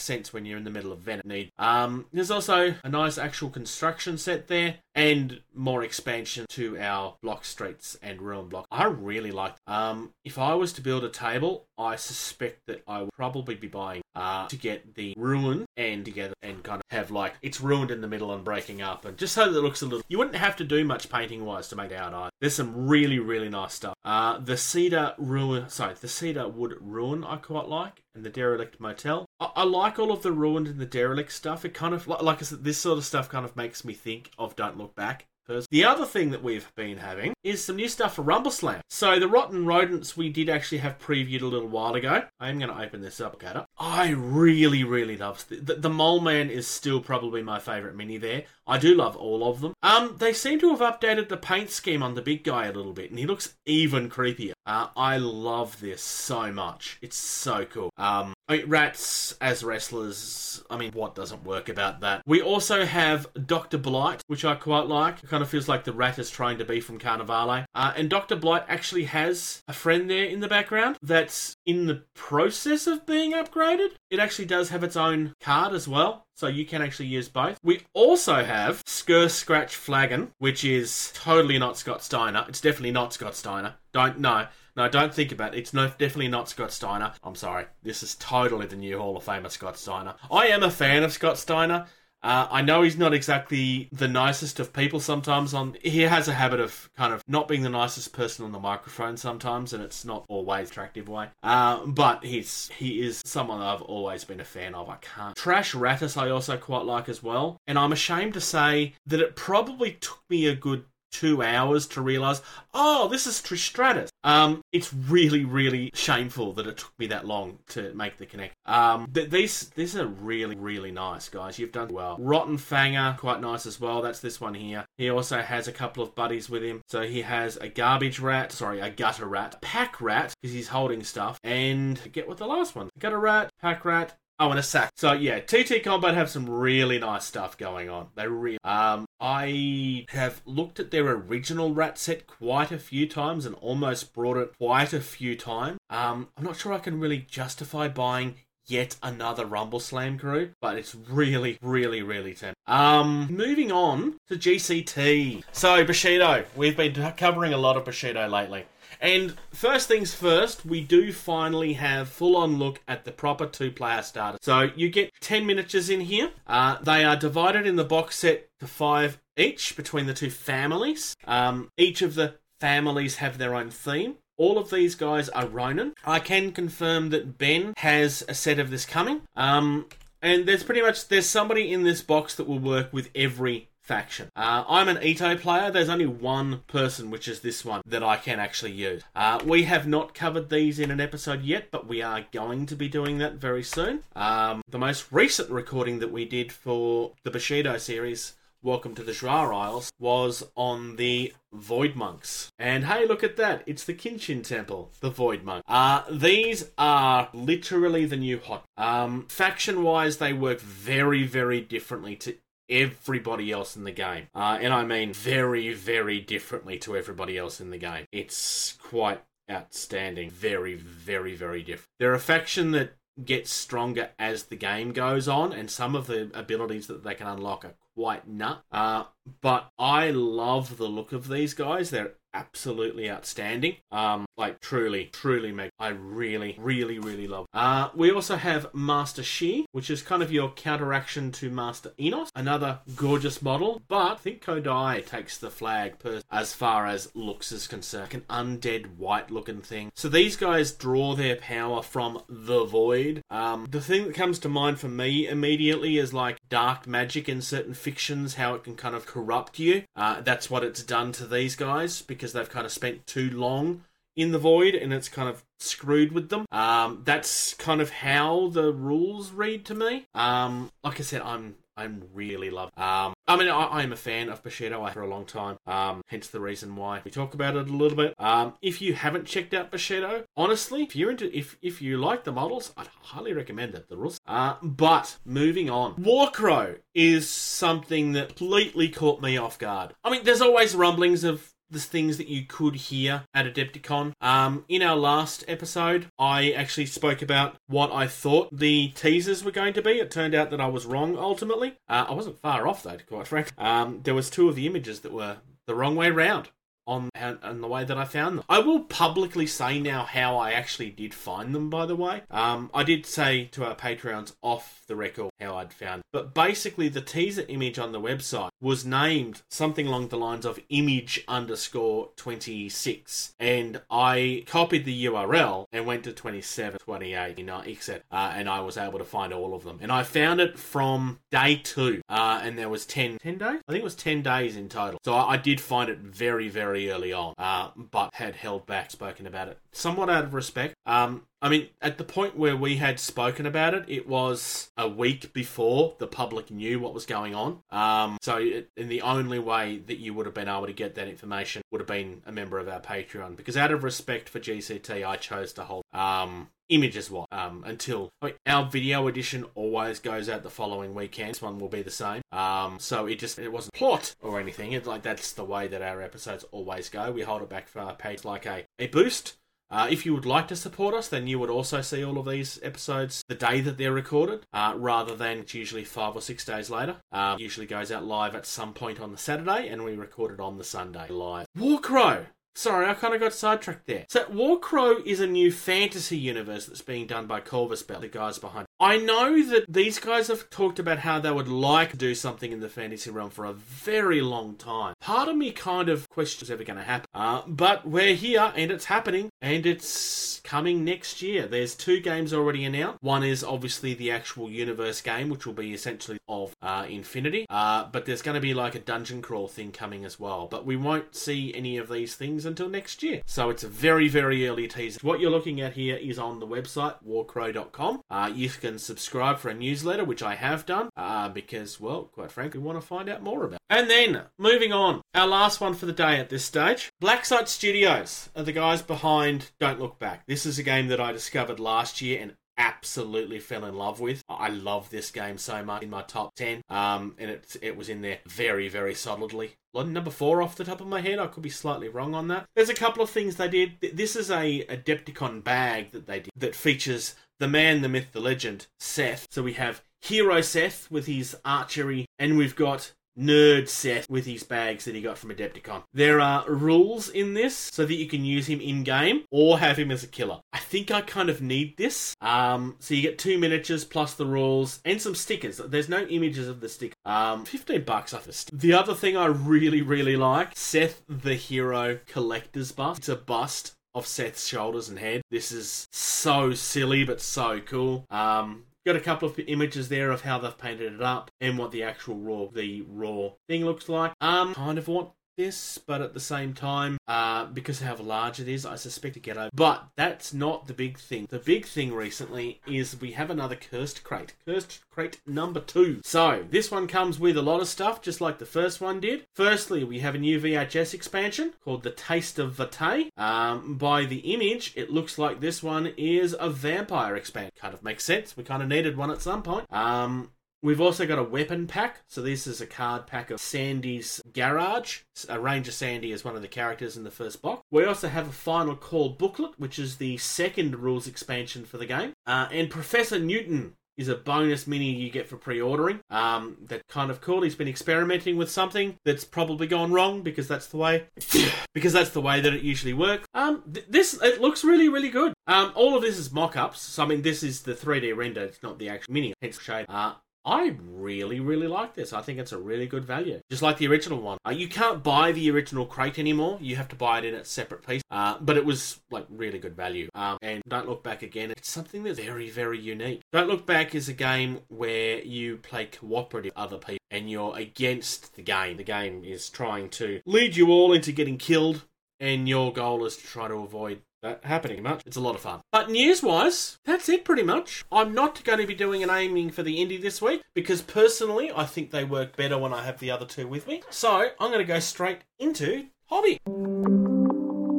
sense 0.00 0.32
when 0.32 0.44
you're 0.44 0.58
in 0.58 0.64
the 0.64 0.70
middle 0.70 0.92
of 0.92 0.98
Venice. 0.98 1.50
Um, 1.58 2.06
there's 2.12 2.30
also 2.30 2.74
a 2.82 2.88
nice 2.88 3.18
actual 3.18 3.50
construction 3.50 4.18
set 4.18 4.48
there 4.48 4.76
and 4.94 5.40
more 5.54 5.84
expansion 5.84 6.46
to 6.50 6.78
our 6.78 7.16
block 7.22 7.44
streets 7.44 7.96
and 8.02 8.20
ruin 8.20 8.48
block. 8.48 8.66
I 8.70 8.84
really 8.84 9.30
like. 9.30 9.54
Um, 9.66 10.10
if 10.24 10.38
I 10.38 10.54
was 10.54 10.72
to 10.74 10.80
build 10.80 11.04
a 11.04 11.08
table, 11.08 11.66
I 11.78 11.96
suspect 11.96 12.62
that 12.66 12.82
I 12.86 13.02
would 13.02 13.12
probably 13.12 13.54
be 13.54 13.68
buying 13.68 14.02
uh, 14.14 14.46
to 14.48 14.56
get 14.56 14.94
the 14.94 15.14
ruin 15.16 15.64
and 15.76 16.04
together 16.04 16.34
and 16.42 16.62
kind 16.62 16.80
of 16.80 16.96
have 16.96 17.10
like 17.10 17.34
it's 17.42 17.60
ruined 17.60 17.90
in 17.90 18.00
the 18.00 18.08
middle 18.08 18.32
and 18.32 18.44
breaking 18.44 18.82
up 18.82 19.04
and 19.04 19.16
just 19.16 19.34
so 19.34 19.50
that 19.50 19.58
it 19.58 19.62
looks 19.62 19.82
a 19.82 19.86
little. 19.86 20.02
You 20.08 20.18
wouldn't 20.18 20.36
have 20.36 20.56
to 20.56 20.64
do 20.64 20.84
much 20.84 21.08
painting 21.08 21.44
wise 21.44 21.68
to 21.68 21.76
make 21.76 21.92
out. 21.92 22.14
Either. 22.14 22.30
There's 22.40 22.54
some 22.54 22.88
really 22.88 23.18
really 23.18 23.48
nice 23.48 23.74
stuff. 23.74 23.94
Uh, 24.04 24.38
the 24.38 24.56
cedar 24.56 25.14
ruin, 25.18 25.68
sorry, 25.68 25.94
the 26.00 26.08
cedar 26.08 26.48
wood 26.48 26.76
ruin 26.80 27.24
I 27.24 27.36
quite 27.36 27.68
like, 27.68 28.02
and 28.14 28.24
the 28.24 28.30
derelict 28.30 28.80
motel. 28.80 29.26
I, 29.40 29.50
I 29.56 29.64
like 29.64 29.98
all 29.98 30.12
of 30.12 30.22
the 30.22 30.32
ruined 30.32 30.66
and 30.66 30.78
the 30.78 30.86
derelict 30.86 31.32
stuff. 31.32 31.64
It 31.64 31.74
kind 31.74 31.94
of 31.94 32.06
like, 32.08 32.22
like 32.22 32.38
I 32.38 32.44
said, 32.44 32.64
this 32.64 32.78
sort 32.78 32.98
of 32.98 33.04
stuff 33.04 33.28
kind 33.28 33.44
of 33.44 33.56
makes 33.56 33.84
me 33.84 33.94
think 33.94 34.30
of 34.38 34.56
Don't 34.56 34.78
Look 34.78 34.94
Back. 34.94 35.26
The 35.70 35.84
other 35.84 36.04
thing 36.04 36.30
that 36.30 36.42
we've 36.42 36.70
been 36.74 36.98
having 36.98 37.34
is 37.42 37.64
some 37.64 37.76
new 37.76 37.88
stuff 37.88 38.14
for 38.14 38.22
Rumble 38.22 38.50
Slam. 38.50 38.82
So 38.90 39.18
the 39.18 39.28
Rotten 39.28 39.64
Rodents 39.64 40.16
we 40.16 40.28
did 40.28 40.48
actually 40.48 40.78
have 40.78 40.98
previewed 40.98 41.42
a 41.42 41.46
little 41.46 41.68
while 41.68 41.94
ago. 41.94 42.24
I 42.38 42.50
am 42.50 42.58
going 42.58 42.70
to 42.70 42.80
open 42.80 43.00
this 43.00 43.20
up, 43.20 43.40
Cat. 43.40 43.66
I 43.78 44.10
really, 44.10 44.84
really 44.84 45.16
love 45.16 45.46
the, 45.48 45.56
the, 45.56 45.74
the 45.76 45.90
Mole 45.90 46.20
Man 46.20 46.50
is 46.50 46.66
still 46.66 47.00
probably 47.00 47.42
my 47.42 47.58
favourite 47.58 47.96
mini 47.96 48.18
there. 48.18 48.44
I 48.66 48.78
do 48.78 48.94
love 48.94 49.16
all 49.16 49.48
of 49.48 49.60
them. 49.60 49.72
Um, 49.82 50.16
they 50.18 50.32
seem 50.32 50.60
to 50.60 50.74
have 50.74 50.80
updated 50.80 51.28
the 51.28 51.36
paint 51.36 51.70
scheme 51.70 52.02
on 52.02 52.14
the 52.14 52.22
big 52.22 52.44
guy 52.44 52.66
a 52.66 52.72
little 52.72 52.92
bit, 52.92 53.10
and 53.10 53.18
he 53.18 53.26
looks 53.26 53.56
even 53.64 54.10
creepier. 54.10 54.52
Uh, 54.66 54.88
I 54.96 55.16
love 55.16 55.80
this 55.80 56.02
so 56.02 56.52
much. 56.52 56.98
It's 57.00 57.16
so 57.16 57.64
cool. 57.64 57.90
Um, 57.96 58.34
rats 58.66 59.36
as 59.40 59.62
wrestlers. 59.62 60.62
I 60.70 60.76
mean, 60.76 60.92
what 60.92 61.14
doesn't 61.14 61.44
work 61.44 61.68
about 61.68 62.00
that? 62.00 62.22
We 62.26 62.42
also 62.42 62.84
have 62.84 63.26
Dr. 63.46 63.78
Blight, 63.78 64.22
which 64.26 64.44
I 64.44 64.54
quite 64.54 64.86
like. 64.86 65.22
It 65.22 65.30
kind 65.30 65.42
of 65.42 65.48
feels 65.48 65.68
like 65.68 65.84
the 65.84 65.92
rat 65.92 66.18
is 66.18 66.30
trying 66.30 66.58
to 66.58 66.64
be 66.64 66.80
from 66.80 66.98
Carnivale. 66.98 67.66
Uh, 67.74 67.92
and 67.96 68.10
Dr. 68.10 68.36
Blight 68.36 68.64
actually 68.68 69.04
has 69.04 69.62
a 69.68 69.72
friend 69.72 70.10
there 70.10 70.24
in 70.24 70.40
the 70.40 70.48
background 70.48 70.96
that's 71.02 71.56
in 71.66 71.86
the 71.86 72.02
process 72.14 72.86
of 72.86 73.06
being 73.06 73.32
upgraded. 73.32 73.90
It 74.10 74.18
actually 74.18 74.46
does 74.46 74.70
have 74.70 74.84
its 74.84 74.96
own 74.96 75.34
card 75.40 75.74
as 75.74 75.86
well. 75.86 76.26
So 76.38 76.46
you 76.46 76.64
can 76.64 76.82
actually 76.82 77.06
use 77.06 77.28
both. 77.28 77.58
We 77.64 77.80
also 77.94 78.44
have 78.44 78.84
Skir 78.84 79.28
Scratch 79.28 79.74
Flagon, 79.74 80.30
which 80.38 80.64
is 80.64 81.10
totally 81.12 81.58
not 81.58 81.76
Scott 81.76 82.00
Steiner. 82.00 82.44
It's 82.48 82.60
definitely 82.60 82.92
not 82.92 83.12
Scott 83.12 83.34
Steiner. 83.34 83.74
Don't 83.92 84.20
know. 84.20 84.46
No, 84.78 84.88
don't 84.88 85.12
think 85.12 85.32
about 85.32 85.56
it. 85.56 85.58
It's 85.58 85.74
no, 85.74 85.88
definitely 85.88 86.28
not 86.28 86.48
Scott 86.48 86.70
Steiner. 86.70 87.12
I'm 87.24 87.34
sorry. 87.34 87.64
This 87.82 88.04
is 88.04 88.14
totally 88.14 88.66
the 88.66 88.76
new 88.76 88.96
Hall 88.96 89.16
of 89.16 89.24
Famer 89.24 89.50
Scott 89.50 89.76
Steiner. 89.76 90.14
I 90.30 90.46
am 90.46 90.62
a 90.62 90.70
fan 90.70 91.02
of 91.02 91.12
Scott 91.12 91.36
Steiner. 91.36 91.86
Uh, 92.22 92.46
I 92.48 92.62
know 92.62 92.82
he's 92.82 92.96
not 92.96 93.12
exactly 93.12 93.88
the 93.90 94.06
nicest 94.06 94.60
of 94.60 94.72
people 94.72 95.00
sometimes. 95.00 95.52
On 95.52 95.76
he 95.82 96.02
has 96.02 96.28
a 96.28 96.32
habit 96.32 96.60
of 96.60 96.90
kind 96.96 97.12
of 97.12 97.24
not 97.26 97.48
being 97.48 97.62
the 97.62 97.68
nicest 97.68 98.12
person 98.12 98.44
on 98.44 98.52
the 98.52 98.60
microphone 98.60 99.16
sometimes, 99.16 99.72
and 99.72 99.82
it's 99.82 100.04
not 100.04 100.24
always 100.28 100.70
attractive 100.70 101.08
way. 101.08 101.26
Uh, 101.42 101.84
but 101.84 102.24
he's 102.24 102.70
he 102.76 103.00
is 103.00 103.20
someone 103.24 103.60
I've 103.60 103.82
always 103.82 104.22
been 104.22 104.40
a 104.40 104.44
fan 104.44 104.76
of. 104.76 104.88
I 104.88 104.96
can't 104.96 105.36
trash 105.36 105.74
Rattus. 105.74 106.16
I 106.16 106.30
also 106.30 106.56
quite 106.56 106.84
like 106.84 107.08
as 107.08 107.20
well, 107.20 107.60
and 107.66 107.76
I'm 107.76 107.92
ashamed 107.92 108.34
to 108.34 108.40
say 108.40 108.94
that 109.06 109.20
it 109.20 109.34
probably 109.34 109.92
took 110.00 110.22
me 110.30 110.46
a 110.46 110.54
good 110.54 110.84
two 111.10 111.42
hours 111.42 111.86
to 111.88 112.00
realize, 112.00 112.42
oh, 112.74 113.08
this 113.08 113.26
is 113.26 113.40
Trish 113.40 113.66
Stratus. 113.66 114.10
Um, 114.24 114.60
it's 114.72 114.92
really, 114.92 115.44
really 115.44 115.90
shameful 115.94 116.52
that 116.54 116.66
it 116.66 116.78
took 116.78 116.92
me 116.98 117.06
that 117.08 117.26
long 117.26 117.58
to 117.68 117.94
make 117.94 118.18
the 118.18 118.26
connect. 118.26 118.54
Um, 118.66 119.08
th- 119.12 119.30
these 119.30 119.70
these 119.70 119.96
are 119.96 120.06
really, 120.06 120.56
really 120.56 120.90
nice, 120.90 121.28
guys. 121.28 121.58
You've 121.58 121.72
done 121.72 121.88
well. 121.88 122.16
Rotten 122.18 122.58
Fanger, 122.58 123.16
quite 123.16 123.40
nice 123.40 123.66
as 123.66 123.80
well. 123.80 124.02
That's 124.02 124.20
this 124.20 124.40
one 124.40 124.54
here. 124.54 124.84
He 124.96 125.10
also 125.10 125.40
has 125.40 125.68
a 125.68 125.72
couple 125.72 126.02
of 126.02 126.14
buddies 126.14 126.50
with 126.50 126.62
him. 126.62 126.82
So 126.88 127.02
he 127.02 127.22
has 127.22 127.56
a 127.56 127.68
garbage 127.68 128.18
rat, 128.20 128.52
sorry, 128.52 128.80
a 128.80 128.90
gutter 128.90 129.26
rat, 129.26 129.60
pack 129.60 130.00
rat, 130.00 130.34
because 130.40 130.54
he's 130.54 130.68
holding 130.68 131.04
stuff, 131.04 131.38
and 131.42 132.00
get 132.12 132.28
what 132.28 132.38
the 132.38 132.46
last 132.46 132.74
one. 132.74 132.90
Gutter 132.98 133.18
rat, 133.18 133.50
pack 133.60 133.84
rat, 133.84 134.16
Oh, 134.40 134.50
and 134.50 134.58
a 134.58 134.62
sack. 134.62 134.92
So 134.96 135.12
yeah, 135.12 135.40
TT 135.40 135.82
Combat 135.82 136.14
have 136.14 136.30
some 136.30 136.48
really 136.48 136.98
nice 136.98 137.24
stuff 137.24 137.58
going 137.58 137.88
on. 137.88 138.08
They 138.14 138.28
really. 138.28 138.58
Um, 138.62 139.06
I 139.20 140.06
have 140.10 140.42
looked 140.46 140.78
at 140.78 140.92
their 140.92 141.08
original 141.08 141.74
rat 141.74 141.98
set 141.98 142.26
quite 142.26 142.70
a 142.70 142.78
few 142.78 143.08
times 143.08 143.46
and 143.46 143.56
almost 143.56 144.14
brought 144.14 144.36
it 144.36 144.56
quite 144.56 144.92
a 144.92 145.00
few 145.00 145.34
times. 145.34 145.78
Um, 145.90 146.28
I'm 146.36 146.44
not 146.44 146.56
sure 146.56 146.72
I 146.72 146.78
can 146.78 147.00
really 147.00 147.18
justify 147.18 147.88
buying 147.88 148.36
yet 148.68 148.96
another 149.02 149.44
Rumble 149.44 149.80
Slam 149.80 150.18
crew, 150.18 150.50
but 150.60 150.76
it's 150.76 150.94
really, 150.94 151.58
really, 151.60 152.02
really 152.02 152.34
tempting. 152.34 152.54
Um, 152.66 153.26
moving 153.30 153.72
on 153.72 154.14
to 154.28 154.36
GCT. 154.36 155.42
So 155.52 155.84
Bushido, 155.84 156.44
we've 156.54 156.76
been 156.76 156.94
covering 157.16 157.52
a 157.52 157.58
lot 157.58 157.76
of 157.76 157.84
Bushido 157.84 158.28
lately. 158.28 158.66
And 159.00 159.34
first 159.52 159.88
things 159.88 160.14
first, 160.14 160.64
we 160.64 160.80
do 160.80 161.12
finally 161.12 161.74
have 161.74 162.08
full 162.08 162.36
on 162.36 162.58
look 162.58 162.80
at 162.88 163.04
the 163.04 163.12
proper 163.12 163.46
two 163.46 163.70
player 163.70 164.02
starter. 164.02 164.38
So 164.40 164.70
you 164.74 164.88
get 164.90 165.12
10 165.20 165.46
miniatures 165.46 165.90
in 165.90 166.00
here. 166.00 166.30
Uh, 166.46 166.78
they 166.82 167.04
are 167.04 167.16
divided 167.16 167.66
in 167.66 167.76
the 167.76 167.84
box 167.84 168.18
set 168.18 168.48
to 168.60 168.66
five 168.66 169.18
each 169.36 169.76
between 169.76 170.06
the 170.06 170.14
two 170.14 170.30
families. 170.30 171.16
Um, 171.26 171.70
each 171.76 172.02
of 172.02 172.14
the 172.14 172.34
families 172.60 173.16
have 173.16 173.38
their 173.38 173.54
own 173.54 173.70
theme. 173.70 174.16
All 174.36 174.58
of 174.58 174.70
these 174.70 174.94
guys 174.94 175.28
are 175.30 175.46
Ronin. 175.46 175.94
I 176.04 176.20
can 176.20 176.52
confirm 176.52 177.10
that 177.10 177.38
Ben 177.38 177.74
has 177.78 178.24
a 178.28 178.34
set 178.34 178.58
of 178.58 178.70
this 178.70 178.84
coming. 178.84 179.22
Um, 179.34 179.86
and 180.22 180.46
there's 180.46 180.62
pretty 180.64 180.82
much 180.82 181.08
there's 181.08 181.28
somebody 181.28 181.72
in 181.72 181.82
this 181.82 182.02
box 182.02 182.34
that 182.36 182.48
will 182.48 182.58
work 182.58 182.92
with 182.92 183.10
every 183.14 183.68
faction. 183.88 184.30
Uh, 184.36 184.64
I'm 184.68 184.86
an 184.88 185.02
Ito 185.02 185.38
player. 185.38 185.70
There's 185.70 185.88
only 185.88 186.06
one 186.06 186.60
person, 186.66 187.10
which 187.10 187.26
is 187.26 187.40
this 187.40 187.64
one, 187.64 187.80
that 187.86 188.02
I 188.02 188.18
can 188.18 188.38
actually 188.38 188.72
use. 188.72 189.02
Uh, 189.16 189.40
we 189.44 189.64
have 189.64 189.88
not 189.88 190.12
covered 190.12 190.50
these 190.50 190.78
in 190.78 190.90
an 190.90 191.00
episode 191.00 191.42
yet, 191.42 191.70
but 191.70 191.88
we 191.88 192.02
are 192.02 192.26
going 192.30 192.66
to 192.66 192.76
be 192.76 192.86
doing 192.86 193.16
that 193.18 193.36
very 193.36 193.62
soon. 193.62 194.04
Um, 194.14 194.60
the 194.68 194.78
most 194.78 195.10
recent 195.10 195.50
recording 195.50 196.00
that 196.00 196.12
we 196.12 196.26
did 196.26 196.52
for 196.52 197.12
the 197.24 197.30
Bushido 197.30 197.78
series 197.78 198.34
Welcome 198.60 198.96
to 198.96 199.04
the 199.04 199.12
Jwar 199.12 199.54
Isles 199.54 199.92
was 200.00 200.42
on 200.56 200.96
the 200.96 201.32
Void 201.52 201.94
Monks. 201.94 202.50
And 202.58 202.86
hey, 202.86 203.06
look 203.06 203.22
at 203.22 203.36
that. 203.36 203.62
It's 203.66 203.84
the 203.84 203.94
Kinshin 203.94 204.42
Temple, 204.42 204.90
the 204.98 205.10
Void 205.10 205.44
Monk. 205.44 205.62
Uh, 205.68 206.02
these 206.10 206.68
are 206.76 207.28
literally 207.32 208.04
the 208.04 208.16
new 208.16 208.40
hot. 208.40 208.64
Um, 208.76 209.26
faction 209.28 209.84
wise, 209.84 210.16
they 210.16 210.32
work 210.32 210.60
very, 210.60 211.22
very 211.22 211.60
differently 211.60 212.16
to 212.16 212.34
everybody 212.68 213.50
else 213.52 213.76
in 213.76 213.84
the 213.84 213.92
game. 213.92 214.28
Uh, 214.34 214.58
and 214.60 214.72
I 214.72 214.84
mean 214.84 215.12
very, 215.12 215.72
very 215.74 216.20
differently 216.20 216.78
to 216.80 216.96
everybody 216.96 217.38
else 217.38 217.60
in 217.60 217.70
the 217.70 217.78
game. 217.78 218.06
It's 218.12 218.74
quite 218.74 219.22
outstanding. 219.50 220.30
Very, 220.30 220.74
very, 220.74 221.34
very 221.34 221.62
different. 221.62 221.90
They're 221.98 222.14
a 222.14 222.20
faction 222.20 222.72
that 222.72 222.94
gets 223.24 223.52
stronger 223.52 224.10
as 224.18 224.44
the 224.44 224.56
game 224.56 224.92
goes 224.92 225.26
on, 225.26 225.52
and 225.52 225.70
some 225.70 225.96
of 225.96 226.06
the 226.06 226.30
abilities 226.34 226.86
that 226.86 227.02
they 227.02 227.14
can 227.14 227.26
unlock 227.26 227.64
are 227.64 227.74
quite 227.96 228.28
nut. 228.28 228.62
Uh, 228.70 229.04
but 229.40 229.72
I 229.78 230.10
love 230.10 230.76
the 230.76 230.88
look 230.88 231.12
of 231.12 231.28
these 231.28 231.54
guys. 231.54 231.90
They're 231.90 232.14
absolutely 232.34 233.10
outstanding. 233.10 233.76
Um, 233.90 234.26
like 234.36 234.60
truly, 234.60 235.10
truly 235.12 235.52
make. 235.52 235.70
I 235.78 235.88
really, 235.88 236.56
really, 236.58 236.98
really 236.98 237.26
love. 237.26 237.46
Uh, 237.52 237.88
we 237.94 238.10
also 238.10 238.36
have 238.36 238.72
Master 238.74 239.22
Shi, 239.22 239.66
which 239.72 239.90
is 239.90 240.02
kind 240.02 240.22
of 240.22 240.32
your 240.32 240.50
counteraction 240.50 241.32
to 241.32 241.50
Master 241.50 241.92
Enos. 242.00 242.30
Another 242.34 242.80
gorgeous 242.96 243.42
model, 243.42 243.82
but 243.88 244.12
I 244.12 244.14
think 244.16 244.44
Kodai 244.44 245.04
takes 245.04 245.38
the 245.38 245.50
flag 245.50 245.98
per, 245.98 246.20
as 246.30 246.54
far 246.54 246.86
as 246.86 247.10
looks 247.14 247.52
is 247.52 247.66
concerned. 247.66 248.04
Like 248.04 248.14
an 248.14 248.20
undead 248.58 248.96
white 248.96 249.30
looking 249.30 249.60
thing. 249.60 249.90
So 249.96 250.08
these 250.08 250.36
guys 250.36 250.72
draw 250.72 251.14
their 251.14 251.36
power 251.36 251.82
from 251.82 252.22
the 252.28 252.64
void. 252.64 253.22
Um, 253.30 253.66
the 253.70 253.80
thing 253.80 254.06
that 254.06 254.14
comes 254.14 254.38
to 254.40 254.48
mind 254.48 254.78
for 254.78 254.88
me 254.88 255.26
immediately 255.26 255.98
is 255.98 256.14
like 256.14 256.38
dark 256.48 256.86
magic 256.86 257.28
in 257.28 257.42
certain 257.42 257.74
fictions, 257.74 258.34
how 258.34 258.54
it 258.54 258.64
can 258.64 258.76
kind 258.76 258.94
of 258.94 259.06
corrupt 259.06 259.58
you. 259.58 259.82
Uh, 259.96 260.20
that's 260.20 260.48
what 260.48 260.62
it's 260.62 260.82
done 260.82 261.12
to 261.12 261.26
these 261.26 261.56
guys 261.56 262.02
because 262.02 262.27
they've 262.32 262.48
kind 262.48 262.66
of 262.66 262.72
spent 262.72 263.06
too 263.06 263.30
long 263.30 263.84
in 264.16 264.32
the 264.32 264.38
void 264.38 264.74
and 264.74 264.92
it's 264.92 265.08
kind 265.08 265.28
of 265.28 265.44
screwed 265.60 266.12
with 266.12 266.28
them. 266.28 266.44
Um, 266.50 267.02
that's 267.04 267.54
kind 267.54 267.80
of 267.80 267.90
how 267.90 268.48
the 268.48 268.72
rules 268.72 269.30
read 269.30 269.64
to 269.66 269.74
me. 269.74 270.06
Um, 270.14 270.70
like 270.82 270.98
I 270.98 271.02
said, 271.04 271.22
I'm 271.22 271.54
I'm 271.78 272.02
really 272.12 272.50
love. 272.50 272.70
Um, 272.76 273.14
I 273.28 273.36
mean, 273.36 273.48
I, 273.48 273.84
am 273.84 273.92
a 273.92 273.96
fan 273.96 274.30
of 274.30 274.42
Bushido 274.42 274.84
for 274.88 275.02
a 275.02 275.06
long 275.06 275.24
time. 275.24 275.58
Um, 275.64 276.02
hence 276.08 276.26
the 276.26 276.40
reason 276.40 276.74
why 276.74 277.00
we 277.04 277.12
talk 277.12 277.34
about 277.34 277.54
it 277.54 277.68
a 277.68 277.72
little 277.72 277.96
bit. 277.96 278.14
Um, 278.18 278.54
if 278.60 278.82
you 278.82 278.94
haven't 278.94 279.26
checked 279.26 279.54
out 279.54 279.70
Bushido, 279.70 280.24
honestly, 280.36 280.82
if 280.82 280.96
you're 280.96 281.12
into, 281.12 281.32
if 281.36 281.56
if 281.62 281.80
you 281.80 281.96
like 281.98 282.24
the 282.24 282.32
models, 282.32 282.72
I'd 282.76 282.88
highly 283.02 283.32
recommend 283.32 283.76
it. 283.76 283.88
The 283.88 283.96
rules. 283.96 284.20
Uh, 284.26 284.56
but 284.60 285.18
moving 285.24 285.70
on, 285.70 285.94
Warcrow 286.02 286.78
is 286.96 287.30
something 287.30 288.10
that 288.12 288.34
completely 288.34 288.88
caught 288.88 289.22
me 289.22 289.36
off 289.36 289.56
guard. 289.56 289.94
I 290.02 290.10
mean, 290.10 290.24
there's 290.24 290.42
always 290.42 290.74
rumblings 290.74 291.22
of 291.22 291.54
the 291.70 291.80
things 291.80 292.16
that 292.16 292.28
you 292.28 292.44
could 292.44 292.74
hear 292.74 293.24
at 293.34 293.46
Adepticon. 293.46 294.12
Um, 294.20 294.64
in 294.68 294.82
our 294.82 294.96
last 294.96 295.44
episode, 295.48 296.06
I 296.18 296.52
actually 296.52 296.86
spoke 296.86 297.22
about 297.22 297.56
what 297.66 297.92
I 297.92 298.06
thought 298.06 298.48
the 298.52 298.88
teasers 298.88 299.44
were 299.44 299.50
going 299.50 299.74
to 299.74 299.82
be. 299.82 299.92
It 299.92 300.10
turned 300.10 300.34
out 300.34 300.50
that 300.50 300.60
I 300.60 300.66
was 300.66 300.86
wrong 300.86 301.16
ultimately. 301.16 301.76
Uh, 301.88 302.06
I 302.08 302.14
wasn't 302.14 302.38
far 302.40 302.66
off 302.66 302.82
though, 302.82 302.98
quite 303.08 303.26
frankly. 303.26 303.52
Um, 303.58 304.00
there 304.02 304.14
was 304.14 304.30
two 304.30 304.48
of 304.48 304.56
the 304.56 304.66
images 304.66 305.00
that 305.00 305.12
were 305.12 305.38
the 305.66 305.74
wrong 305.74 305.96
way 305.96 306.10
round 306.10 306.50
on 306.88 307.10
and 307.14 307.62
the 307.62 307.68
way 307.68 307.84
that 307.84 307.98
I 307.98 308.04
found 308.04 308.38
them. 308.38 308.44
I 308.48 308.58
will 308.60 308.80
publicly 308.80 309.46
say 309.46 309.78
now 309.78 310.04
how 310.04 310.36
I 310.38 310.52
actually 310.52 310.90
did 310.90 311.12
find 311.12 311.54
them. 311.54 311.68
By 311.68 311.86
the 311.86 311.94
way, 311.94 312.22
um, 312.30 312.70
I 312.72 312.82
did 312.82 313.04
say 313.04 313.44
to 313.52 313.64
our 313.66 313.76
Patreons 313.76 314.34
off 314.42 314.82
the 314.88 314.96
record 314.96 315.30
how 315.38 315.56
I'd 315.56 315.72
found, 315.72 316.02
but 316.12 316.34
basically 316.34 316.88
the 316.88 317.02
teaser 317.02 317.44
image 317.48 317.78
on 317.78 317.92
the 317.92 318.00
website 318.00 318.48
was 318.60 318.84
named 318.84 319.42
something 319.48 319.86
along 319.86 320.08
the 320.08 320.16
lines 320.16 320.44
of 320.44 320.60
image 320.68 321.24
underscore 321.26 322.10
twenty 322.16 322.68
six, 322.68 323.34
and 323.40 323.80
I 323.90 324.44
copied 324.46 324.84
the 324.84 325.06
URL 325.06 325.66
and 325.72 325.86
went 325.86 326.04
to 326.04 326.12
27, 326.12 326.78
28, 326.78 327.38
you 327.38 327.44
know, 327.44 327.60
etc. 327.60 328.02
Uh, 328.10 328.32
and 328.34 328.48
I 328.48 328.60
was 328.60 328.76
able 328.76 328.98
to 328.98 329.04
find 329.04 329.32
all 329.32 329.54
of 329.54 329.64
them, 329.64 329.78
and 329.80 329.90
I 329.90 330.02
found 330.02 330.40
it 330.40 330.58
from 330.58 331.18
day 331.30 331.56
two, 331.56 332.02
uh, 332.08 332.40
and 332.42 332.58
there 332.58 332.68
was 332.68 332.86
10, 332.86 333.18
10 333.18 333.38
days. 333.38 333.60
I 333.68 333.72
think 333.72 333.80
it 333.80 333.84
was 333.84 333.94
ten 333.94 334.22
days 334.22 334.56
in 334.56 334.68
total. 334.68 334.98
So 335.04 335.14
I, 335.14 335.34
I 335.34 335.36
did 335.36 335.60
find 335.60 335.90
it 335.90 335.98
very, 335.98 336.48
very 336.48 336.68
very 336.68 336.90
early 336.90 337.12
on, 337.12 337.34
uh, 337.38 337.70
but 337.76 338.12
had 338.14 338.36
held 338.36 338.66
back, 338.66 338.90
spoken 338.90 339.26
about 339.26 339.48
it 339.48 339.58
somewhat 339.72 340.10
out 340.10 340.24
of 340.24 340.34
respect. 340.34 340.74
Um, 340.86 341.22
I 341.40 341.48
mean, 341.48 341.68
at 341.80 341.98
the 341.98 342.04
point 342.04 342.36
where 342.36 342.56
we 342.56 342.76
had 342.76 342.98
spoken 342.98 343.46
about 343.46 343.74
it, 343.74 343.84
it 343.86 344.08
was 344.08 344.70
a 344.76 344.88
week 344.88 345.32
before 345.32 345.94
the 345.98 346.06
public 346.06 346.50
knew 346.50 346.80
what 346.80 346.94
was 346.94 347.06
going 347.06 347.34
on. 347.34 347.62
Um, 347.70 348.18
so, 348.22 348.38
it, 348.38 348.70
and 348.76 348.90
the 348.90 349.02
only 349.02 349.38
way 349.38 349.78
that 349.86 349.98
you 349.98 350.14
would 350.14 350.26
have 350.26 350.34
been 350.34 350.48
able 350.48 350.66
to 350.66 350.72
get 350.72 350.96
that 350.96 351.08
information 351.08 351.62
would 351.70 351.80
have 351.80 351.88
been 351.88 352.22
a 352.26 352.32
member 352.32 352.58
of 352.58 352.68
our 352.68 352.80
Patreon. 352.80 353.36
Because 353.36 353.56
out 353.56 353.70
of 353.70 353.84
respect 353.84 354.28
for 354.28 354.40
GCT, 354.40 355.06
I 355.06 355.16
chose 355.16 355.52
to 355.54 355.64
hold 355.64 355.84
um, 355.92 356.48
images 356.68 357.10
what 357.10 357.28
um, 357.32 357.62
until 357.66 358.10
I 358.20 358.26
mean, 358.26 358.34
our 358.46 358.68
video 358.68 359.06
edition 359.06 359.44
always 359.54 360.00
goes 360.00 360.28
out 360.28 360.42
the 360.42 360.50
following 360.50 360.94
weekend. 360.94 361.30
This 361.30 361.42
one 361.42 361.58
will 361.58 361.68
be 361.68 361.82
the 361.82 361.90
same. 361.90 362.22
Um, 362.32 362.78
so 362.78 363.06
it 363.06 363.18
just 363.18 363.38
it 363.38 363.52
wasn't 363.52 363.74
plot 363.74 364.14
or 364.20 364.40
anything. 364.40 364.72
It's 364.72 364.86
like 364.86 365.02
that's 365.02 365.32
the 365.32 365.44
way 365.44 365.68
that 365.68 365.82
our 365.82 366.02
episodes 366.02 366.44
always 366.50 366.88
go. 366.88 367.12
We 367.12 367.22
hold 367.22 367.42
it 367.42 367.48
back 367.48 367.68
for 367.68 367.80
our 367.80 367.94
page 367.94 368.24
like 368.24 368.46
a, 368.46 368.64
a 368.78 368.88
boost. 368.88 369.36
Uh, 369.70 369.86
if 369.90 370.06
you 370.06 370.14
would 370.14 370.26
like 370.26 370.48
to 370.48 370.56
support 370.56 370.94
us, 370.94 371.08
then 371.08 371.26
you 371.26 371.38
would 371.38 371.50
also 371.50 371.80
see 371.80 372.04
all 372.04 372.18
of 372.18 372.26
these 372.26 372.58
episodes 372.62 373.22
the 373.28 373.34
day 373.34 373.60
that 373.60 373.76
they're 373.76 373.92
recorded, 373.92 374.46
uh, 374.52 374.74
rather 374.76 375.14
than 375.14 375.38
it's 375.38 375.54
usually 375.54 375.84
five 375.84 376.14
or 376.14 376.22
six 376.22 376.44
days 376.44 376.70
later. 376.70 376.96
Um, 377.12 377.38
usually 377.38 377.66
goes 377.66 377.92
out 377.92 378.04
live 378.04 378.34
at 378.34 378.46
some 378.46 378.72
point 378.72 379.00
on 379.00 379.12
the 379.12 379.18
Saturday, 379.18 379.68
and 379.68 379.84
we 379.84 379.94
record 379.96 380.32
it 380.32 380.40
on 380.40 380.58
the 380.58 380.64
Sunday 380.64 381.08
live. 381.08 381.46
Warcrow 381.56 382.26
Sorry, 382.58 382.88
I 382.88 382.94
kind 382.94 383.14
of 383.14 383.20
got 383.20 383.34
sidetracked 383.34 383.86
there. 383.86 384.04
So, 384.08 384.26
Warcrow 384.32 384.96
is 385.06 385.20
a 385.20 385.28
new 385.28 385.52
fantasy 385.52 386.18
universe 386.18 386.66
that's 386.66 386.82
being 386.82 387.06
done 387.06 387.28
by 387.28 387.38
Corvus 387.38 387.84
Belli, 387.84 388.08
the 388.08 388.18
guys 388.18 388.40
behind. 388.40 388.66
I 388.80 388.96
know 388.96 389.44
that 389.44 389.66
these 389.68 390.00
guys 390.00 390.26
have 390.26 390.50
talked 390.50 390.80
about 390.80 390.98
how 390.98 391.20
they 391.20 391.30
would 391.30 391.46
like 391.46 391.92
to 391.92 391.96
do 391.96 392.16
something 392.16 392.50
in 392.50 392.58
the 392.58 392.68
fantasy 392.68 393.10
realm 393.10 393.30
for 393.30 393.44
a 393.44 393.52
very 393.52 394.20
long 394.20 394.56
time. 394.56 394.94
Part 395.00 395.28
of 395.28 395.36
me 395.36 395.52
kind 395.52 395.88
of 395.88 396.08
questions 396.08 396.50
ever 396.50 396.64
going 396.64 396.78
to 396.78 396.82
happen. 396.82 397.06
Uh, 397.14 397.42
but 397.46 397.86
we're 397.86 398.14
here 398.14 398.52
and 398.56 398.72
it's 398.72 398.86
happening 398.86 399.30
and 399.40 399.66
it's 399.66 400.40
coming 400.48 400.84
next 400.84 401.20
year. 401.20 401.46
There's 401.46 401.74
two 401.74 402.00
games 402.00 402.32
already 402.32 402.64
announced. 402.64 403.02
One 403.02 403.22
is 403.22 403.44
obviously 403.44 403.94
the 403.94 404.10
actual 404.10 404.48
universe 404.48 405.00
game, 405.00 405.28
which 405.28 405.46
will 405.46 405.52
be 405.52 405.74
essentially 405.74 406.18
of 406.28 406.56
uh, 406.62 406.86
Infinity. 406.88 407.46
Uh, 407.50 407.86
but 407.92 408.06
there's 408.06 408.22
going 408.22 408.34
to 408.34 408.40
be 408.40 408.54
like 408.54 408.74
a 408.74 408.80
dungeon 408.80 409.20
crawl 409.20 409.46
thing 409.46 409.72
coming 409.72 410.04
as 410.04 410.18
well. 410.18 410.48
But 410.50 410.64
we 410.64 410.76
won't 410.76 411.14
see 411.14 411.54
any 411.54 411.76
of 411.76 411.88
these 411.88 412.14
things 412.14 412.46
until 412.46 412.68
next 412.68 413.02
year. 413.02 413.20
So 413.26 413.50
it's 413.50 413.62
a 413.62 413.68
very, 413.68 414.08
very 414.08 414.48
early 414.48 414.68
teaser. 414.68 415.00
What 415.02 415.20
you're 415.20 415.30
looking 415.30 415.60
at 415.60 415.74
here 415.74 415.96
is 415.96 416.18
on 416.18 416.40
the 416.40 416.46
website, 416.46 416.96
warcrow.com. 417.06 418.00
Uh, 418.10 418.32
you 418.34 418.48
can 418.48 418.78
subscribe 418.78 419.38
for 419.38 419.50
a 419.50 419.54
newsletter, 419.54 420.04
which 420.04 420.22
I 420.22 420.34
have 420.34 420.64
done, 420.64 420.88
uh, 420.96 421.28
because, 421.28 421.78
well, 421.78 422.04
quite 422.04 422.32
frankly, 422.32 422.60
we 422.60 422.66
want 422.66 422.80
to 422.80 422.86
find 422.86 423.08
out 423.10 423.22
more 423.22 423.44
about. 423.44 423.60
And 423.68 423.90
then, 423.90 424.22
moving 424.38 424.72
on, 424.72 425.02
our 425.14 425.26
last 425.26 425.60
one 425.60 425.74
for 425.74 425.84
the 425.84 425.92
day 425.92 426.18
at 426.18 426.30
this 426.30 426.44
stage 426.44 426.90
Blacksite 427.02 427.48
Studios 427.48 428.30
are 428.34 428.42
the 428.42 428.52
guys 428.52 428.80
behind 428.80 429.27
Don't 429.60 429.80
Look 429.80 429.98
Back. 429.98 430.24
This 430.26 430.46
is 430.46 430.58
a 430.58 430.62
game 430.62 430.88
that 430.88 431.00
I 431.00 431.12
discovered 431.12 431.60
last 431.60 432.00
year 432.00 432.20
and 432.20 432.34
absolutely 432.56 433.38
fell 433.38 433.64
in 433.64 433.76
love 433.76 434.00
with. 434.00 434.22
I 434.28 434.48
love 434.48 434.90
this 434.90 435.10
game 435.10 435.38
so 435.38 435.64
much 435.64 435.82
in 435.82 435.90
my 435.90 436.02
top 436.02 436.34
10. 436.34 436.62
Um, 436.68 437.14
and 437.18 437.30
it, 437.30 437.56
it 437.62 437.76
was 437.76 437.88
in 437.88 438.02
there 438.02 438.18
very, 438.26 438.68
very 438.68 438.94
solidly. 438.94 439.52
Number 439.74 440.10
four 440.10 440.42
off 440.42 440.56
the 440.56 440.64
top 440.64 440.80
of 440.80 440.88
my 440.88 441.00
head. 441.00 441.20
I 441.20 441.28
could 441.28 441.42
be 441.42 441.50
slightly 441.50 441.88
wrong 441.88 442.14
on 442.14 442.26
that. 442.28 442.46
There's 442.56 442.68
a 442.68 442.74
couple 442.74 443.02
of 443.02 443.10
things 443.10 443.36
they 443.36 443.48
did. 443.48 443.74
This 443.94 444.16
is 444.16 444.28
a 444.28 444.64
Adepticon 444.64 445.44
bag 445.44 445.92
that 445.92 446.06
they 446.06 446.20
did 446.20 446.32
that 446.36 446.56
features 446.56 447.14
the 447.38 447.46
man, 447.46 447.82
the 447.82 447.88
myth, 447.88 448.08
the 448.12 448.20
legend, 448.20 448.66
Seth. 448.80 449.28
So 449.30 449.44
we 449.44 449.52
have 449.52 449.82
Hero 450.02 450.40
Seth 450.40 450.90
with 450.90 451.06
his 451.06 451.36
archery, 451.44 452.06
and 452.18 452.36
we've 452.36 452.56
got 452.56 452.92
nerd 453.18 453.68
Seth 453.68 454.08
with 454.08 454.26
his 454.26 454.42
bags 454.42 454.84
that 454.84 454.94
he 454.94 455.00
got 455.00 455.18
from 455.18 455.30
Adepticon. 455.30 455.82
There 455.92 456.20
are 456.20 456.48
rules 456.48 457.08
in 457.08 457.34
this 457.34 457.70
so 457.72 457.84
that 457.84 457.94
you 457.94 458.06
can 458.06 458.24
use 458.24 458.46
him 458.46 458.60
in 458.60 458.84
game 458.84 459.24
or 459.30 459.58
have 459.58 459.78
him 459.78 459.90
as 459.90 460.02
a 460.02 460.06
killer. 460.06 460.40
I 460.52 460.58
think 460.58 460.90
I 460.90 461.00
kind 461.00 461.28
of 461.28 461.42
need 461.42 461.76
this. 461.76 462.14
Um, 462.20 462.76
so 462.78 462.94
you 462.94 463.02
get 463.02 463.18
two 463.18 463.38
miniatures 463.38 463.84
plus 463.84 464.14
the 464.14 464.26
rules 464.26 464.80
and 464.84 465.00
some 465.00 465.14
stickers. 465.14 465.58
There's 465.58 465.88
no 465.88 466.02
images 466.04 466.48
of 466.48 466.60
the 466.60 466.68
stick. 466.68 466.94
Um, 467.04 467.44
15 467.44 467.84
bucks 467.84 468.14
off 468.14 468.24
the 468.24 468.32
stick. 468.32 468.58
The 468.58 468.72
other 468.72 468.94
thing 468.94 469.16
I 469.16 469.26
really, 469.26 469.82
really 469.82 470.16
like 470.16 470.56
Seth 470.56 471.02
the 471.08 471.34
Hero 471.34 471.98
collector's 472.06 472.72
bust. 472.72 472.98
It's 472.98 473.08
a 473.08 473.16
bust 473.16 473.74
of 473.94 474.06
Seth's 474.06 474.46
shoulders 474.46 474.88
and 474.88 474.98
head. 474.98 475.22
This 475.30 475.50
is 475.50 475.88
so 475.92 476.52
silly 476.52 477.04
but 477.04 477.20
so 477.20 477.60
cool. 477.60 478.06
Um, 478.10 478.64
got 478.86 478.96
a 478.96 479.00
couple 479.00 479.28
of 479.28 479.38
images 479.38 479.88
there 479.88 480.10
of 480.10 480.22
how 480.22 480.38
they've 480.38 480.56
painted 480.56 480.94
it 480.94 481.02
up 481.02 481.30
and 481.40 481.58
what 481.58 481.70
the 481.70 481.82
actual 481.82 482.16
raw 482.16 482.46
the 482.52 482.82
raw 482.88 483.30
thing 483.48 483.64
looks 483.64 483.88
like. 483.88 484.12
Um, 484.20 484.54
kind 484.54 484.78
of 484.78 484.88
want 484.88 485.10
this, 485.38 485.78
but 485.78 486.02
at 486.02 486.12
the 486.12 486.20
same 486.20 486.52
time, 486.52 486.98
uh, 487.06 487.46
because 487.46 487.80
of 487.80 487.86
how 487.86 487.96
large 487.96 488.40
it 488.40 488.48
is, 488.48 488.66
I 488.66 488.74
suspect 488.76 489.16
it 489.16 489.20
get 489.20 489.38
over. 489.38 489.50
But 489.54 489.86
that's 489.96 490.34
not 490.34 490.66
the 490.66 490.74
big 490.74 490.98
thing. 490.98 491.26
The 491.30 491.38
big 491.38 491.64
thing 491.64 491.94
recently 491.94 492.60
is 492.66 493.00
we 493.00 493.12
have 493.12 493.30
another 493.30 493.56
cursed 493.56 494.04
crate. 494.04 494.34
Cursed 494.44 494.80
crate 494.90 495.20
number 495.26 495.60
two. 495.60 496.00
So 496.04 496.44
this 496.50 496.70
one 496.70 496.88
comes 496.88 497.18
with 497.18 497.38
a 497.38 497.42
lot 497.42 497.60
of 497.60 497.68
stuff, 497.68 498.02
just 498.02 498.20
like 498.20 498.38
the 498.38 498.44
first 498.44 498.80
one 498.80 499.00
did. 499.00 499.24
Firstly, 499.34 499.84
we 499.84 500.00
have 500.00 500.16
a 500.16 500.18
new 500.18 500.40
VHS 500.40 500.92
expansion 500.92 501.54
called 501.64 501.84
The 501.84 501.92
Taste 501.92 502.38
of 502.38 502.54
Vate. 502.54 503.12
Um, 503.16 503.76
by 503.76 504.04
the 504.04 504.34
image, 504.34 504.72
it 504.74 504.90
looks 504.90 505.18
like 505.18 505.40
this 505.40 505.62
one 505.62 505.94
is 505.96 506.34
a 506.38 506.50
vampire 506.50 507.14
expansion. 507.14 507.52
Kind 507.56 507.74
of 507.74 507.84
makes 507.84 508.04
sense. 508.04 508.36
We 508.36 508.42
kind 508.42 508.62
of 508.62 508.68
needed 508.68 508.96
one 508.96 509.12
at 509.12 509.22
some 509.22 509.44
point. 509.44 509.72
Um, 509.72 510.32
We've 510.62 510.80
also 510.80 511.06
got 511.06 511.18
a 511.18 511.24
weapon 511.24 511.66
pack. 511.66 512.00
So 512.08 512.20
this 512.20 512.46
is 512.46 512.60
a 512.60 512.66
card 512.66 513.06
pack 513.06 513.30
of 513.30 513.40
Sandy's 513.40 514.20
Garage. 514.32 515.00
A 515.28 515.38
Ranger 515.38 515.70
Sandy 515.70 516.10
is 516.10 516.24
one 516.24 516.34
of 516.34 516.42
the 516.42 516.48
characters 516.48 516.96
in 516.96 517.04
the 517.04 517.10
first 517.10 517.40
box. 517.40 517.62
We 517.70 517.84
also 517.84 518.08
have 518.08 518.28
a 518.28 518.32
Final 518.32 518.74
Call 518.74 519.10
booklet, 519.10 519.52
which 519.58 519.78
is 519.78 519.96
the 519.96 520.16
second 520.18 520.76
rules 520.80 521.06
expansion 521.06 521.64
for 521.64 521.78
the 521.78 521.86
game. 521.86 522.12
Uh, 522.26 522.48
and 522.50 522.70
Professor 522.70 523.18
Newton 523.18 523.74
is 523.98 524.08
a 524.08 524.14
bonus 524.14 524.66
mini 524.66 524.92
you 524.92 525.10
get 525.10 525.28
for 525.28 525.36
pre-ordering. 525.36 526.00
Um, 526.08 526.56
kind 526.88 527.10
of 527.10 527.20
cool. 527.20 527.42
He's 527.42 527.56
been 527.56 527.68
experimenting 527.68 528.36
with 528.36 528.50
something 528.50 528.96
that's 529.04 529.24
probably 529.24 529.66
gone 529.66 529.92
wrong 529.92 530.22
because 530.22 530.46
that's 530.48 530.68
the 530.68 530.76
way 530.76 531.06
because 531.74 531.92
that's 531.92 532.10
the 532.10 532.20
way 532.20 532.40
that 532.40 532.54
it 532.54 532.62
usually 532.62 532.94
works. 532.94 533.26
Um, 533.34 533.64
th- 533.70 533.86
this 533.88 534.14
it 534.22 534.40
looks 534.40 534.64
really 534.64 534.88
really 534.88 535.10
good. 535.10 535.34
Um, 535.48 535.72
all 535.74 535.96
of 535.96 536.02
this 536.02 536.16
is 536.16 536.32
mock-ups. 536.32 536.80
So 536.80 537.02
I 537.02 537.06
mean, 537.06 537.22
this 537.22 537.42
is 537.42 537.62
the 537.62 537.74
3D 537.74 538.16
render. 538.16 538.44
It's 538.44 538.62
not 538.62 538.78
the 538.78 538.88
actual 538.88 539.12
mini. 539.12 539.34
Hence 539.42 539.60
shade. 539.60 539.86
Uh, 539.88 540.14
I 540.44 540.76
really, 540.80 541.40
really 541.40 541.66
like 541.66 541.94
this. 541.94 542.12
I 542.12 542.22
think 542.22 542.38
it's 542.38 542.52
a 542.52 542.58
really 542.58 542.86
good 542.86 543.04
value. 543.04 543.40
Just 543.50 543.62
like 543.62 543.78
the 543.78 543.86
original 543.86 544.20
one. 544.20 544.38
Uh, 544.46 544.50
you 544.50 544.68
can't 544.68 545.02
buy 545.02 545.32
the 545.32 545.50
original 545.50 545.84
crate 545.84 546.18
anymore. 546.18 546.58
You 546.60 546.76
have 546.76 546.88
to 546.88 546.96
buy 546.96 547.18
it 547.18 547.24
in 547.24 547.34
a 547.34 547.44
separate 547.44 547.86
piece. 547.86 548.02
Uh, 548.10 548.38
but 548.40 548.56
it 548.56 548.64
was 548.64 549.00
like 549.10 549.26
really 549.28 549.58
good 549.58 549.76
value. 549.76 550.08
Um, 550.14 550.38
and 550.40 550.62
Don't 550.66 550.88
Look 550.88 551.02
Back 551.02 551.22
again. 551.22 551.50
It's 551.50 551.70
something 551.70 552.02
that's 552.02 552.18
very, 552.18 552.48
very 552.50 552.78
unique. 552.78 553.20
Don't 553.32 553.48
Look 553.48 553.66
Back 553.66 553.94
is 553.94 554.08
a 554.08 554.14
game 554.14 554.60
where 554.68 555.20
you 555.20 555.58
play 555.58 555.86
cooperative 555.86 556.52
with 556.54 556.62
other 556.62 556.78
people 556.78 556.98
and 557.10 557.30
you're 557.30 557.56
against 557.56 558.34
the 558.36 558.42
game. 558.42 558.76
The 558.76 558.84
game 558.84 559.24
is 559.24 559.48
trying 559.50 559.90
to 559.90 560.20
lead 560.24 560.56
you 560.56 560.70
all 560.70 560.92
into 560.92 561.12
getting 561.12 561.38
killed. 561.38 561.84
And 562.20 562.48
your 562.48 562.72
goal 562.72 563.04
is 563.04 563.16
to 563.16 563.24
try 563.24 563.46
to 563.46 563.54
avoid 563.54 564.00
happening 564.42 564.82
much. 564.82 565.02
It's 565.06 565.16
a 565.16 565.20
lot 565.20 565.34
of 565.34 565.40
fun. 565.40 565.60
But 565.72 565.90
news 565.90 566.22
wise, 566.22 566.78
that's 566.84 567.08
it 567.08 567.24
pretty 567.24 567.42
much. 567.42 567.84
I'm 567.90 568.14
not 568.14 568.42
going 568.44 568.58
to 568.58 568.66
be 568.66 568.74
doing 568.74 569.02
an 569.02 569.10
aiming 569.10 569.50
for 569.50 569.62
the 569.62 569.78
indie 569.78 570.00
this 570.00 570.20
week 570.20 570.42
because 570.54 570.82
personally, 570.82 571.50
I 571.54 571.64
think 571.64 571.90
they 571.90 572.04
work 572.04 572.36
better 572.36 572.58
when 572.58 572.72
I 572.72 572.84
have 572.84 572.98
the 572.98 573.10
other 573.10 573.26
two 573.26 573.46
with 573.46 573.66
me. 573.66 573.82
So 573.90 574.30
I'm 574.38 574.50
going 574.50 574.58
to 574.58 574.64
go 574.64 574.80
straight 574.80 575.20
into 575.38 575.86
hobby. 576.06 576.38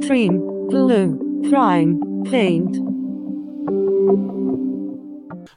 Trim, 0.05 0.67
glue, 0.69 1.49
prime, 1.49 2.23
paint. 2.25 2.77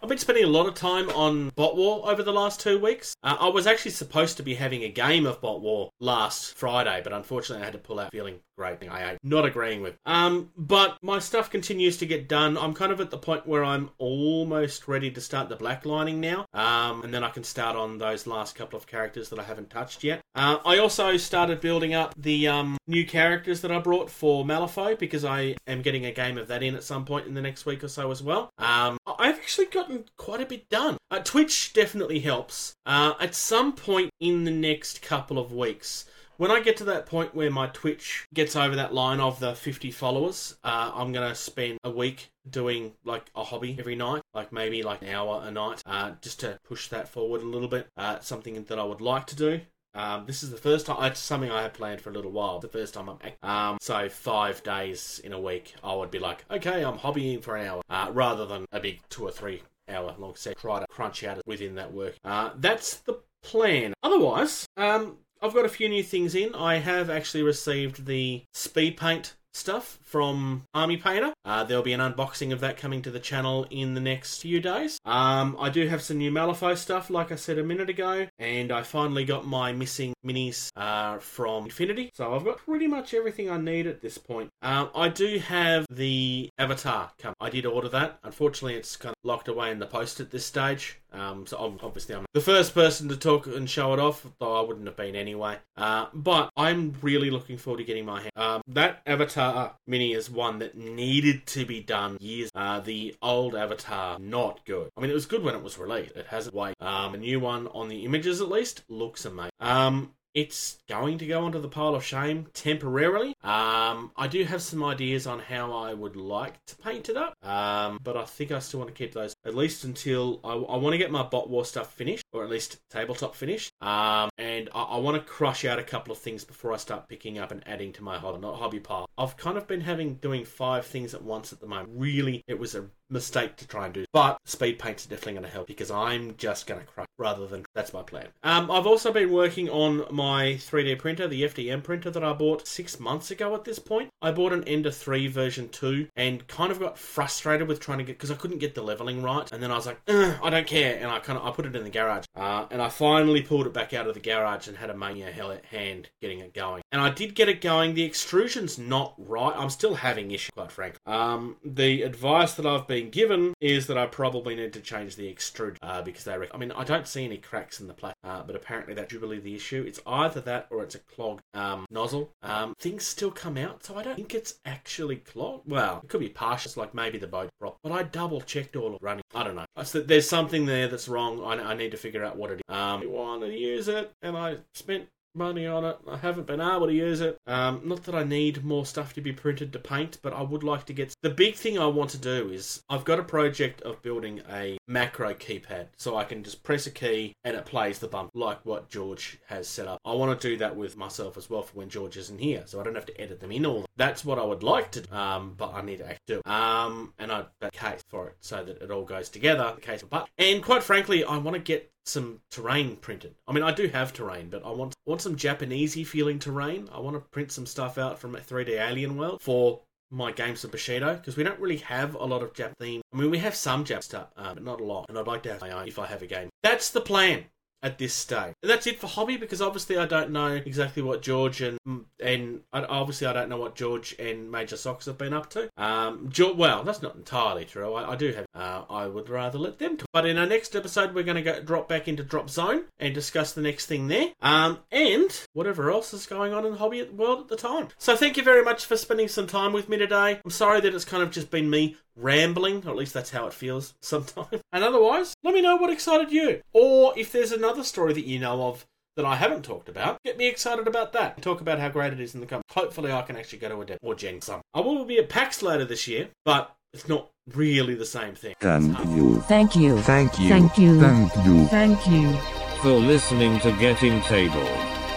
I've 0.01 0.09
been 0.09 0.19
spending 0.19 0.45
a 0.45 0.49
lot 0.49 0.67
of 0.67 0.75
time 0.75 1.11
on 1.11 1.51
Bot 1.51 1.77
War 1.77 2.09
over 2.09 2.23
the 2.23 2.33
last 2.33 2.61
two 2.61 2.79
weeks. 2.79 3.15
Uh, 3.23 3.37
I 3.41 3.49
was 3.49 3.67
actually 3.67 3.91
supposed 3.91 4.37
to 4.37 4.43
be 4.43 4.55
having 4.55 4.83
a 4.85 4.89
game 4.89 5.27
of 5.27 5.41
Bot 5.41 5.61
War 5.61 5.91
last 6.01 6.55
Friday, 6.55 7.01
but 7.03 7.13
unfortunately 7.13 7.63
I 7.63 7.67
had 7.67 7.75
to 7.75 7.79
pull 7.79 8.01
out 8.01 8.13
feeling 8.13 8.41
great 8.57 8.79
thing 8.79 8.91
I 8.91 9.17
not 9.23 9.45
agreeing 9.45 9.83
with. 9.83 9.97
Um, 10.07 10.51
but 10.57 10.97
my 11.03 11.19
stuff 11.19 11.51
continues 11.51 11.97
to 11.99 12.07
get 12.07 12.29
done. 12.29 12.57
I'm 12.57 12.75
kind 12.75 12.93
of 12.93 13.01
at 13.01 13.11
the 13.11 13.19
point 13.19 13.47
where 13.47 13.65
I'm 13.65 13.91
almost 13.99 14.87
ready 14.87 15.11
to 15.11 15.21
start 15.21 15.49
the 15.49 15.57
black 15.57 15.85
lining 15.85 16.21
now, 16.21 16.47
um, 16.55 17.03
and 17.03 17.13
then 17.13 17.25
I 17.25 17.31
can 17.31 17.45
start 17.45 17.77
on 17.77 17.99
those 17.99 18.27
last 18.27 18.55
couple 18.55 18.77
of 18.77 18.87
characters 18.87 19.31
that 19.31 19.39
I 19.39 19.43
haven't 19.43 19.71
touched 19.71 20.05
yet. 20.05 20.21
Uh, 20.35 20.59
I 20.65 20.79
also 20.79 21.17
started 21.17 21.61
building 21.61 21.95
up 21.95 22.15
the 22.17 22.49
um, 22.49 22.79
new 22.87 23.07
characters 23.07 23.61
that 23.63 23.73
I 23.73 23.79
brought 23.79 24.11
for 24.11 24.45
Malifaux 24.45 24.99
because 24.99 25.25
I 25.25 25.57
am 25.67 25.83
getting 25.83 26.07
a 26.07 26.13
game 26.13 26.39
of 26.39 26.49
that 26.49 26.63
in 26.63 26.75
at 26.75 26.85
some 26.85 27.05
point 27.05 27.27
in 27.27 27.35
the 27.35 27.43
next 27.43 27.67
week 27.67 27.83
or 27.83 27.89
so 27.89 28.11
as 28.11 28.23
well. 28.23 28.51
Um, 28.59 28.99
I've 29.19 29.39
actually 29.39 29.67
gotten 29.67 30.05
quite 30.17 30.41
a 30.41 30.47
bit 30.47 30.69
done. 30.69 30.97
Uh, 31.11 31.21
Twitch 31.21 31.73
definitely 31.73 32.21
helps. 32.21 32.75
Uh, 32.87 33.15
at 33.21 33.35
some 33.35 33.73
point 33.73 34.11
in 34.21 34.45
the 34.45 34.51
next 34.51 35.03
couple 35.03 35.39
of 35.39 35.53
weeks, 35.53 36.07
when 36.37 36.51
I 36.51 36.61
get 36.61 36.77
to 36.79 36.85
that 36.85 37.07
point 37.07 37.35
where 37.35 37.51
my 37.51 37.69
Twitch 37.69 38.27
gets 38.35 38.57
over 38.57 38.75
that 38.75 38.93
line 38.93 39.21
of 39.21 39.39
the 39.39 39.55
50 39.55 39.91
followers, 39.91 40.57
uh, 40.65 40.91
I'm 40.95 41.13
going 41.13 41.29
to 41.29 41.35
spend 41.35 41.79
a 41.85 41.91
week 41.91 42.31
doing 42.49 42.95
like 43.05 43.31
a 43.37 43.45
hobby 43.45 43.77
every 43.79 43.95
night, 43.95 44.23
like 44.35 44.53
maybe 44.53 44.83
like 44.83 45.03
an 45.03 45.09
hour 45.09 45.43
a 45.45 45.51
night, 45.51 45.83
uh, 45.87 46.13
just 46.21 46.41
to 46.41 46.59
push 46.65 46.89
that 46.89 47.09
forward 47.09 47.43
a 47.43 47.47
little 47.47 47.69
bit. 47.69 47.87
Uh, 47.97 48.19
something 48.21 48.63
that 48.65 48.79
I 48.79 48.83
would 48.83 49.01
like 49.01 49.27
to 49.29 49.37
do. 49.37 49.61
Um, 49.95 50.25
this 50.27 50.43
is 50.43 50.51
the 50.51 50.57
first 50.57 50.87
time. 50.87 51.05
It's 51.05 51.21
something 51.21 51.51
I 51.51 51.63
have 51.63 51.75
planned 51.75 52.01
for 52.01 52.11
a 52.11 52.13
little 52.13 52.31
while. 52.31 52.59
The 52.59 52.69
first 52.69 52.95
time 52.95 53.09
I'm 53.09 53.19
um, 53.43 53.79
so 53.81 54.09
five 54.09 54.63
days 54.63 55.21
in 55.23 55.33
a 55.33 55.41
week, 55.41 55.75
I 55.83 55.95
would 55.95 56.11
be 56.11 56.19
like, 56.19 56.45
okay, 56.51 56.85
I'm 56.85 56.99
hobbying 56.99 57.43
for 57.43 57.57
an 57.57 57.67
hour, 57.67 57.83
uh, 57.91 58.11
rather 58.13 58.47
than 58.47 58.65
a 58.73 58.81
big 58.81 59.01
two 59.09 59.25
or 59.25 59.31
three 59.31 59.63
hour 59.89 60.15
long 60.19 60.35
set. 60.35 60.59
Try 60.59 60.81
to 60.81 60.87
crunch 60.87 61.25
out 61.25 61.43
within 61.47 61.75
that 61.75 61.93
work. 61.93 62.17
Uh, 62.25 62.51
that's 62.57 62.97
the 62.97 63.21
plan. 63.43 63.93
Otherwise, 64.03 64.67
um, 64.77 65.19
I've 65.43 65.55
got 65.55 65.65
a 65.65 65.69
few 65.69 65.89
new 65.89 66.03
things 66.03 66.35
in. 66.35 66.55
I 66.55 66.77
have 66.77 67.11
actually 67.11 67.43
received 67.43 68.07
the 68.07 68.45
speed 68.53 68.97
paint 68.97 69.35
stuff 69.53 69.99
from 70.03 70.65
Army 70.75 70.97
Painter. 70.97 71.33
Uh, 71.45 71.65
there'll 71.65 71.83
be 71.83 71.93
an 71.93 72.01
unboxing 72.01 72.53
of 72.53 72.61
that 72.61 72.77
coming 72.77 73.03
to 73.03 73.11
the 73.11 73.21
channel 73.21 73.67
in 73.71 73.95
the 73.95 74.01
next 74.01 74.41
few 74.41 74.61
days. 74.61 74.99
Um, 75.05 75.57
I 75.59 75.71
do 75.71 75.87
have 75.89 76.03
some 76.03 76.19
new 76.19 76.31
Malifaux 76.31 76.77
stuff, 76.77 77.11
like 77.11 77.33
I 77.33 77.37
said 77.37 77.59
a 77.59 77.65
minute 77.65 77.91
ago, 77.91 78.27
and 78.39 78.73
I 78.73 78.83
finally 78.83 79.25
got 79.25 79.47
my 79.47 79.73
missing 79.73 80.15
minis 80.25 80.71
uh, 80.77 81.19
from 81.19 81.65
Infinity. 81.65 82.11
So 82.15 82.35
I've 82.35 82.45
got 82.45 82.59
pretty 82.59 82.87
much 82.87 83.15
everything 83.15 83.51
I 83.51 83.59
need 83.59 83.87
at 83.87 84.01
this 84.01 84.19
point. 84.19 84.51
Um, 84.63 84.91
I 84.95 85.09
do 85.09 85.39
have 85.39 85.87
the 85.91 86.49
Avatar 86.59 87.11
come. 87.19 87.35
I 87.41 87.51
did 87.51 87.67
order 87.67 87.89
that. 87.91 88.19
Unfortunately, 88.23 88.75
it's 88.75 88.97
kind 88.97 89.13
of 89.13 89.29
locked 89.29 89.49
away 89.49 89.71
in 89.71 89.79
the 89.79 89.87
post 89.87 90.21
at 90.21 90.31
this 90.31 90.47
stage. 90.47 90.99
Um, 91.13 91.47
so 91.47 91.59
I'm, 91.59 91.79
obviously 91.83 92.15
I'm 92.15 92.25
the 92.33 92.41
first 92.41 92.75
person 92.75 93.09
to 93.09 93.17
talk 93.17 93.47
and 93.47 93.69
show 93.69 93.93
it 93.93 94.01
off, 94.01 94.27
though 94.39 94.59
I 94.59 94.67
wouldn't 94.67 94.87
have 94.87 94.97
been 94.97 95.17
anyway. 95.17 95.59
Uh, 95.77 96.07
but 96.13 96.51
I'm 96.57 96.95
really 97.03 97.31
looking 97.31 97.59
forward 97.59 97.79
to 97.79 97.85
getting 97.85 98.07
my 98.07 98.21
hand. 98.21 98.33
Um, 98.37 98.63
that 98.69 99.03
Avatar 99.07 99.75
mini 99.87 100.13
is 100.13 100.31
one 100.31 100.59
that 100.61 100.77
needed 100.77 101.47
to 101.49 101.65
be 101.65 101.81
done 101.81 102.17
years. 102.21 102.51
Uh, 102.55 102.81
the 102.81 103.15
old 103.23 103.55
Avatar 103.55 104.19
not 104.19 104.65
good. 104.67 104.91
I 104.97 105.01
mean, 105.01 105.11
it 105.11 105.15
was 105.15 105.27
good 105.27 105.43
when 105.43 105.55
it 105.55 105.63
was 105.63 105.79
released. 105.79 106.17
It 106.17 106.27
hasn't 106.27 106.55
wait. 106.55 106.75
Um, 106.81 107.15
a 107.15 107.19
new 107.19 107.41
one 107.41 107.67
on 107.69 107.89
the 107.89 108.05
images 108.05 108.41
at 108.41 108.49
least 108.49 108.83
looks 108.89 109.25
amazing. 109.25 109.53
Um, 109.61 110.15
it's 110.35 110.79
going 110.89 111.19
to 111.19 111.27
go 111.27 111.45
onto 111.45 111.61
the 111.61 111.69
pile 111.69 111.95
of 111.95 112.05
shame 112.05 112.47
temporarily. 112.55 113.35
Um, 113.43 114.13
I 114.17 114.29
do 114.29 114.45
have 114.45 114.63
some 114.63 114.83
ideas 114.85 115.27
on 115.27 115.39
how 115.39 115.73
I 115.73 115.95
would 115.95 116.17
like 116.17 116.65
to 116.67 116.77
paint 116.77 117.09
it 117.09 117.17
up, 117.17 117.35
um, 117.45 117.99
but 118.03 118.17
I 118.17 118.25
think 118.25 118.53
I 118.53 118.59
still 118.59 118.81
want 118.81 118.89
to 118.89 118.95
keep 118.95 119.13
those 119.13 119.35
at 119.45 119.55
least 119.55 119.85
until 119.85 120.41
I, 120.45 120.53
I 120.53 120.77
want 120.77 120.95
to 120.95 120.99
get 120.99 121.11
my 121.11 121.23
bot 121.23 121.51
war 121.51 121.65
stuff 121.65 121.93
finished, 121.93 122.25
or 122.33 122.45
at 122.45 122.51
least 122.51 122.79
tabletop 122.91 123.35
finished. 123.35 123.73
Um, 123.81 124.31
and 124.39 124.69
I, 124.75 124.83
I 124.83 124.97
want 124.99 125.17
to 125.17 125.33
crush 125.33 125.65
out 125.65 125.79
a 125.79 125.85
couple 125.85 126.13
of 126.13 126.19
things 126.19 126.45
before 126.45 126.73
I 126.73 126.77
start 126.77 127.09
picking 127.09 127.39
up 127.39 127.51
and 127.51 127.63
adding 127.67 127.93
to 127.95 128.03
my 128.03 128.19
hobby, 128.19 128.39
not 128.39 128.57
hobby 128.57 128.81
pile. 128.81 129.07
I've 129.19 129.37
kind 129.37 129.59
of 129.59 129.67
been 129.67 129.81
having 129.81 130.15
doing 130.15 130.45
five 130.45 130.87
things 130.87 131.15
at 131.15 131.23
once 131.23 131.53
at 131.53 131.61
the 131.61 131.67
moment. 131.67 131.91
Really, 131.93 132.43
it 132.47 132.59
was 132.59 132.75
a 132.75 132.87
mistake 133.13 133.57
to 133.57 133.67
try 133.67 133.85
and 133.85 133.95
do. 133.95 134.05
But 134.13 134.39
speed 134.45 134.79
paints 134.79 135.07
are 135.07 135.11
definitely 135.11 135.35
going 135.35 135.45
to 135.45 135.51
help 135.51 135.67
because 135.67 135.91
I'm 135.91 136.37
just 136.37 136.67
going 136.67 136.81
to 136.81 136.87
crush 136.87 137.07
rather 137.19 137.47
than 137.47 137.65
that's 137.75 137.93
my 137.93 138.03
plan. 138.03 138.29
Um, 138.43 138.71
I've 138.71 138.87
also 138.87 139.13
been 139.13 139.31
working 139.31 139.69
on 139.69 140.05
my 140.11 140.55
3D 140.55 140.99
printer, 140.99 141.29
the 141.29 141.43
FDM 141.43 141.83
printer 141.83 142.11
that 142.11 142.25
I 142.25 142.33
bought 142.33 142.67
six 142.67 142.99
months 142.99 143.31
ago 143.31 143.55
at 143.55 143.65
this 143.65 143.79
point. 143.79 144.09
I 144.21 144.33
bought 144.33 144.53
an 144.53 144.65
Ender 144.65 144.91
3 144.91 145.29
version 145.29 145.69
2 145.69 146.09
and 146.17 146.47
kind 146.49 146.73
of 146.73 146.81
got 146.81 146.99
frustrated 146.99 147.69
with 147.69 147.81
trying 147.81 147.99
to 147.99 148.05
get 148.05 148.19
because 148.19 148.31
I 148.31 148.35
couldn't 148.35 148.59
get 148.59 148.75
the 148.75 148.83
leveling 148.83 149.23
right. 149.23 149.51
And 149.53 149.63
then 149.63 149.71
I 149.71 149.77
was 149.77 149.87
like, 149.87 150.01
I 150.09 150.51
don't 150.51 150.67
care. 150.67 150.97
And 150.97 151.11
I 151.11 151.19
kind 151.19 151.39
of 151.39 151.47
I 151.47 151.51
put 151.51 151.67
it 151.67 151.77
in 151.77 151.85
the 151.85 151.91
garage. 151.91 152.25
Uh, 152.35 152.67
and 152.71 152.81
I 152.81 152.89
finally 152.89 153.43
pulled 153.43 153.67
it 153.67 153.73
back 153.73 153.93
out 153.93 154.07
of 154.07 154.15
the 154.15 154.21
garage 154.21 154.69
and 154.69 154.77
had 154.77 154.91
a 154.91 154.97
mania 154.97 155.31
hell 155.31 155.51
at 155.53 155.65
hand 155.67 156.09
getting 156.21 156.41
it 156.41 156.55
going. 156.55 156.83
And 156.91 157.01
I 157.01 157.11
did 157.11 157.35
get 157.35 157.49
it 157.49 157.61
going. 157.61 157.95
The 157.95 158.09
extrusion's 158.09 158.79
not 158.79 159.15
right. 159.19 159.55
I'm 159.57 159.71
still 159.71 159.95
having 159.95 160.31
issues, 160.31 160.51
quite 160.51 160.73
frankly. 160.73 161.01
Um, 161.07 161.57
the 161.65 162.03
advice 162.03 162.55
that 162.55 162.67
I've 162.67 162.87
been 162.87 163.02
given 163.11 163.55
is 163.61 163.87
that 163.87 163.99
I 163.99 164.07
probably 164.07 164.55
need 164.55 164.73
to 164.75 164.81
change 164.81 165.17
the 165.17 165.33
extrude 165.33 165.77
uh, 165.83 166.03
because 166.03 166.25
they. 166.25 166.37
Rec- 166.37 166.55
I 166.55 166.59
mean, 166.59 166.73
I 166.73 166.85
don't 166.85 167.07
see 167.07 167.25
any 167.25 167.39
cracks 167.39 167.81
in 167.81 167.87
the 167.87 167.95
plastic, 167.95 168.19
uh, 168.25 168.43
but 168.43 168.57
apparently 168.57 168.95
that's 168.95 169.13
usually 169.13 169.39
the 169.39 169.55
issue. 169.55 169.85
It's 169.87 170.01
either 170.07 170.41
that 170.43 170.67
or 170.71 170.83
it's 170.83 170.95
a 170.95 170.99
clogged 170.99 171.43
um, 171.55 171.87
nozzle. 171.91 172.31
Um, 172.43 172.75
things 172.79 173.05
still 173.07 173.31
come 173.31 173.57
out, 173.57 173.85
so 173.85 173.97
I 173.97 174.03
don't 174.03 174.17
think 174.17 174.35
it's 174.35 174.55
actually 174.65 175.17
clogged. 175.17 175.69
Well, 175.71 176.01
it 176.03 176.09
could 176.09 176.21
be 176.21 176.29
partial, 176.29 176.69
it's 176.69 176.77
like 176.77 176.95
maybe 176.95 177.19
the 177.19 177.27
boat 177.27 177.51
prop, 177.61 177.79
but 177.83 177.93
I 177.93 178.03
double 178.03 178.41
checked 178.41 178.77
all 178.77 178.95
of 178.95 179.03
running. 179.03 179.23
I 179.35 179.45
don't 179.45 179.57
know. 179.57 179.67
I 179.77 179.85
said 179.85 180.09
there's 180.09 180.29
something 180.29 180.67
there 180.67 180.89
that's 180.89 181.09
wrong. 181.09 181.43
I, 181.45 181.71
I 181.71 181.75
need 181.75 181.91
to 181.93 181.97
figure 181.97 182.25
out 182.25 182.37
what 182.37 182.51
it 182.51 182.55
is. 182.55 182.75
Um, 182.75 183.03
I 183.03 183.07
want 183.07 183.43
to 183.43 183.53
use 183.53 183.89
it, 183.89 184.13
and 184.23 184.37
I 184.37 184.59
spent 184.75 185.09
money 185.35 185.67
on 185.67 185.85
it. 185.85 185.99
I 186.09 186.17
haven't 186.17 186.47
been 186.47 186.61
able 186.61 186.87
to 186.87 186.93
use 186.93 187.21
it. 187.21 187.39
Um, 187.47 187.83
not 187.85 188.05
that 188.05 188.15
I 188.15 188.25
need 188.25 188.65
more 188.65 188.87
stuff 188.87 189.15
to 189.15 189.21
be 189.21 189.33
printed 189.33 189.73
to 189.73 189.79
paint, 189.79 190.19
but 190.23 190.33
I 190.33 190.43
would 190.43 190.63
like 190.63 190.87
to 190.87 190.93
get. 190.93 191.15
The 191.23 191.31
big 191.31 191.55
thing 191.55 191.79
I 191.79 191.87
want 191.87 192.11
to 192.11 192.19
do 192.19 192.51
is 192.51 192.83
I've 192.89 193.05
got 193.05 193.19
a 193.19 193.25
project 193.25 193.83
of 193.83 194.03
building 194.03 194.43
a 194.51 194.79
macro 194.87 195.35
keypad 195.35 195.89
so 195.97 196.17
I 196.17 196.25
can 196.25 196.43
just 196.43 196.63
press 196.63 196.87
a 196.87 196.91
key 196.91 197.35
and 197.45 197.57
it 197.57 197.65
plays 197.65 197.99
the 197.99 198.09
bump 198.09 198.31
like 198.35 198.65
what 198.65 198.89
George 198.89 199.39
has 199.47 199.69
set 199.69 199.87
up. 199.87 200.01
I 200.05 200.15
want 200.15 200.39
to 200.39 200.49
do 200.49 200.57
that 200.59 200.77
with 200.77 200.97
myself 200.97 201.37
as 201.37 201.49
well 201.49 201.63
for 201.63 201.79
when 201.79 201.89
George 201.89 202.17
isn't 202.17 202.41
here, 202.41 202.63
so 202.67 202.81
I 202.81 202.85
don't 202.85 202.95
have 202.95 203.07
to 203.07 203.21
edit 203.21 203.41
them 203.41 203.53
in 203.53 203.67
all. 203.67 203.87
That's 203.97 204.25
what 204.25 204.39
I 204.39 204.45
would 204.45 204.63
like 204.63 204.91
to 204.93 205.03
do, 205.03 205.15
um, 205.15 205.55
but 205.57 205.75
I 205.75 205.83
need 205.83 205.99
to 205.99 206.05
actually 206.05 206.19
do. 206.27 206.51
Um, 206.51 207.13
and 207.19 207.33
I 207.33 207.45
that 207.61 207.73
case 207.73 208.03
for 208.09 208.29
it 208.29 208.37
so 208.41 208.65
that 208.65 208.83
it 208.83 208.91
all 208.91 209.05
goes 209.05 209.29
together. 209.29 209.73
The 209.75 209.81
case, 209.81 210.03
but 210.03 210.29
and 210.39 210.63
quite 210.63 210.83
frankly, 210.83 211.25
I 211.25 211.39
want 211.39 211.55
to 211.55 211.63
get 211.63 211.91
some 212.05 212.41
terrain 212.51 212.97
printed. 212.97 213.35
I 213.47 213.53
mean, 213.53 213.63
I 213.63 213.73
do 213.73 213.89
have 213.89 214.13
terrain, 214.13 214.49
but 214.49 214.65
I 214.65 214.71
want 214.71 214.95
want 215.07 215.21
some 215.21 215.37
Japanesey 215.37 216.07
feeling 216.07 216.39
terrain. 216.39 216.89
I 216.93 217.01
want 217.01 217.17
to 217.17 217.21
print 217.31 217.53
some 217.53 217.67
stuff 217.67 217.99
out 217.99 218.19
from 218.19 218.35
a 218.35 218.41
3D 218.41 218.71
Alien 218.71 219.17
World 219.17 219.41
for 219.41 219.81
my 220.11 220.31
games 220.31 220.63
of 220.63 220.71
Bushido 220.71 221.15
because 221.15 221.37
we 221.37 221.43
don't 221.43 221.59
really 221.59 221.79
have 221.79 222.15
a 222.15 222.25
lot 222.25 222.43
of 222.43 222.53
Jap 222.53 222.75
theme. 222.79 223.01
I 223.13 223.17
mean, 223.17 223.31
we 223.31 223.39
have 223.39 223.55
some 223.55 223.85
Jap 223.85 224.03
stuff, 224.03 224.29
uh, 224.37 224.55
but 224.55 224.63
not 224.63 224.81
a 224.81 224.85
lot. 224.85 225.07
And 225.09 225.19
I'd 225.19 225.27
like 225.27 225.43
to 225.45 225.53
have 225.53 225.61
my 225.61 225.71
own 225.71 225.89
if 225.89 225.99
I 225.99 226.07
have 226.07 226.23
a 226.23 226.27
game. 226.27 226.51
That's 226.63 226.91
the 226.91 227.01
plan 227.01 227.47
at 227.83 227.99
this 227.99 228.15
stage. 228.15 228.55
And 228.63 228.71
that's 228.71 228.87
it 228.87 229.01
for 229.01 229.07
hobby 229.07 229.37
because 229.37 229.61
obviously 229.61 229.99
I 229.99 230.07
don't 230.07 230.31
know 230.31 230.55
exactly 230.55 231.03
what 231.03 231.23
George 231.23 231.61
and 231.61 231.79
and 232.21 232.61
obviously 232.73 233.27
I 233.27 233.33
don't 233.33 233.49
know 233.49 233.57
what 233.57 233.75
George 233.75 234.15
and 234.19 234.51
Major 234.51 234.77
Socks 234.77 235.07
have 235.07 235.19
been 235.19 235.33
up 235.33 235.51
to. 235.51 235.69
Um, 235.77 236.31
well, 236.57 236.85
that's 236.85 237.03
not 237.03 237.17
entirely 237.17 237.65
true. 237.65 237.95
I, 237.95 238.13
I 238.13 238.17
do 238.17 238.33
have. 238.33 238.47
Uh, 238.55 238.85
I 238.89 239.07
would 239.07 239.29
rather 239.29 239.59
let 239.59 239.79
them 239.79 239.97
talk. 239.97 240.09
But 240.13 240.27
in 240.27 240.39
our 240.39 240.47
next 240.47 240.77
episode, 240.77 241.15
we're 241.15 241.25
going 241.25 241.37
to 241.37 241.43
go 241.43 241.61
drop 241.61 241.89
back 241.89 242.09
into 242.09 242.23
Drop 242.23 242.51
Zone 242.51 242.85
and 242.99 243.15
discuss 243.15 243.53
the 243.53 243.63
next 243.63 243.87
thing 243.87 244.09
there. 244.09 244.29
Um, 244.41 244.81
and 244.91 245.31
whatever 245.53 245.91
else 245.91 246.13
is 246.13 246.27
going 246.27 246.53
on 246.53 246.65
in 246.65 246.73
the 246.73 246.79
hobby 246.79 247.03
world 247.05 247.41
at 247.41 247.49
the 247.49 247.57
time. 247.57 247.89
So 247.99 248.17
thank 248.17 248.37
you 248.37 248.43
very 248.43 248.63
much 248.63 248.87
for 248.87 248.97
spending 248.97 249.29
some 249.29 249.47
time 249.47 249.73
with 249.73 249.89
me 249.89 249.97
today. 249.97 250.41
I'm 250.45 250.51
sorry 250.51 250.81
that 250.81 250.95
it's 250.95 251.05
kind 251.05 251.23
of 251.23 251.31
just 251.31 251.51
been 251.51 251.69
me 251.71 251.97
rambling, 252.17 252.85
or 252.87 252.91
at 252.91 252.97
least 252.97 253.15
that's 253.15 253.31
how 253.31 253.47
it 253.47 253.53
feels 253.53 253.95
sometimes. 254.03 254.63
And 254.73 254.85
otherwise, 254.85 255.35
let 255.43 255.55
me 255.55 255.63
know 255.63 255.77
what 255.77 255.91
excited 255.91 256.33
you. 256.33 256.63
Or 256.73 257.13
if 257.17 257.33
there's 257.33 257.53
another 257.53 257.85
story 257.85 258.13
that 258.15 258.27
you 258.27 258.39
know 258.39 258.63
of 258.67 258.87
that 259.17 259.27
I 259.27 259.37
haven't 259.37 259.63
talked 259.63 259.89
about, 259.89 260.23
get 260.23 260.39
me 260.39 260.49
excited 260.49 260.87
about 260.87 261.13
that. 261.13 261.41
Talk 261.43 261.61
about 261.61 261.79
how 261.79 261.89
great 261.89 262.13
it 262.13 262.21
is 262.21 262.35
in 262.35 262.41
the 262.41 262.47
company. 262.47 262.65
Hopefully, 262.71 263.13
I 263.13 263.23
can 263.23 263.37
actually 263.37 263.59
go 263.59 263.69
to 263.69 263.81
a 263.81 263.85
demo 263.85 263.99
or 264.03 264.15
gen 264.15 264.41
some. 264.41 264.63
I 264.75 264.81
will 264.81 265.05
be 265.05 265.19
at 265.19 265.29
PAX 265.29 265.63
later 265.63 265.85
this 265.85 266.09
year, 266.09 266.29
but 266.45 266.75
it's 266.93 267.09
not 267.09 267.29
really 267.55 267.95
the 267.95 268.07
same 268.07 268.35
thing. 268.35 268.55
Thank 268.61 268.99
you. 269.11 269.41
Thank 269.43 269.77
you. 269.77 269.99
Thank 269.99 270.39
you. 270.39 270.49
Thank 270.49 270.79
you. 270.79 271.01
Thank 271.01 271.37
you. 271.45 271.67
Thank 271.67 272.07
you. 272.07 272.37
For 272.81 272.93
listening 272.93 273.61
to 273.61 273.73
Getting 273.73 274.21
Table. 274.23 274.69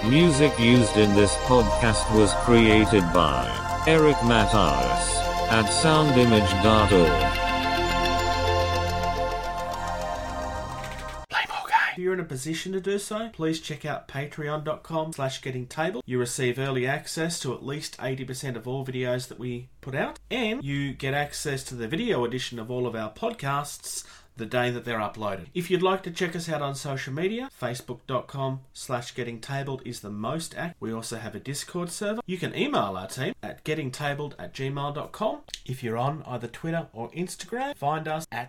Music 0.05 0.57
used 0.59 0.97
in 0.97 1.15
this 1.15 1.35
podcast 1.47 2.13
was 2.15 2.33
created 2.43 3.01
by 3.11 3.83
Eric 3.87 4.17
Matthews 4.23 5.24
at 5.49 5.65
soundimage.org. 5.65 7.45
If 11.95 11.99
you're 11.99 12.13
in 12.13 12.19
a 12.19 12.25
position 12.25 12.73
to 12.73 12.81
do 12.81 12.99
so, 12.99 13.29
please 13.31 13.61
check 13.61 13.85
out 13.85 14.09
patreon.com 14.09 15.13
slash 15.13 15.41
getting 15.41 15.65
table. 15.65 16.03
You 16.05 16.19
receive 16.19 16.59
early 16.59 16.85
access 16.85 17.39
to 17.39 17.53
at 17.53 17.65
least 17.65 17.97
80% 17.99 18.57
of 18.57 18.67
all 18.67 18.85
videos 18.85 19.29
that 19.29 19.39
we 19.39 19.69
put 19.79 19.95
out, 19.95 20.19
and 20.29 20.61
you 20.61 20.91
get 20.93 21.13
access 21.13 21.63
to 21.63 21.75
the 21.75 21.87
video 21.87 22.25
edition 22.25 22.59
of 22.59 22.69
all 22.69 22.85
of 22.85 22.95
our 22.95 23.13
podcasts 23.13 24.03
the 24.37 24.45
day 24.45 24.69
that 24.71 24.85
they're 24.85 24.99
uploaded. 24.99 25.47
If 25.53 25.71
you'd 25.71 25.81
like 25.81 26.03
to 26.03 26.11
check 26.11 26.35
us 26.35 26.49
out 26.49 26.61
on 26.61 26.75
social 26.75 27.13
media, 27.13 27.49
facebook.com 27.61 28.61
slash 28.73 29.15
getting 29.15 29.39
tabled 29.39 29.81
is 29.85 30.01
the 30.01 30.09
most 30.09 30.55
active. 30.55 30.75
We 30.79 30.93
also 30.93 31.17
have 31.17 31.35
a 31.35 31.39
Discord 31.39 31.89
server. 31.89 32.21
You 32.25 32.37
can 32.37 32.55
email 32.55 32.97
our 32.97 33.07
team 33.07 33.33
at 33.41 33.63
gettingtabled 33.63 34.33
at 34.37 34.53
gmail.com. 34.53 35.41
If 35.65 35.83
you're 35.83 35.97
on 35.97 36.23
either 36.27 36.47
Twitter 36.47 36.87
or 36.93 37.09
Instagram, 37.11 37.75
find 37.75 38.07
us 38.07 38.27
at 38.31 38.43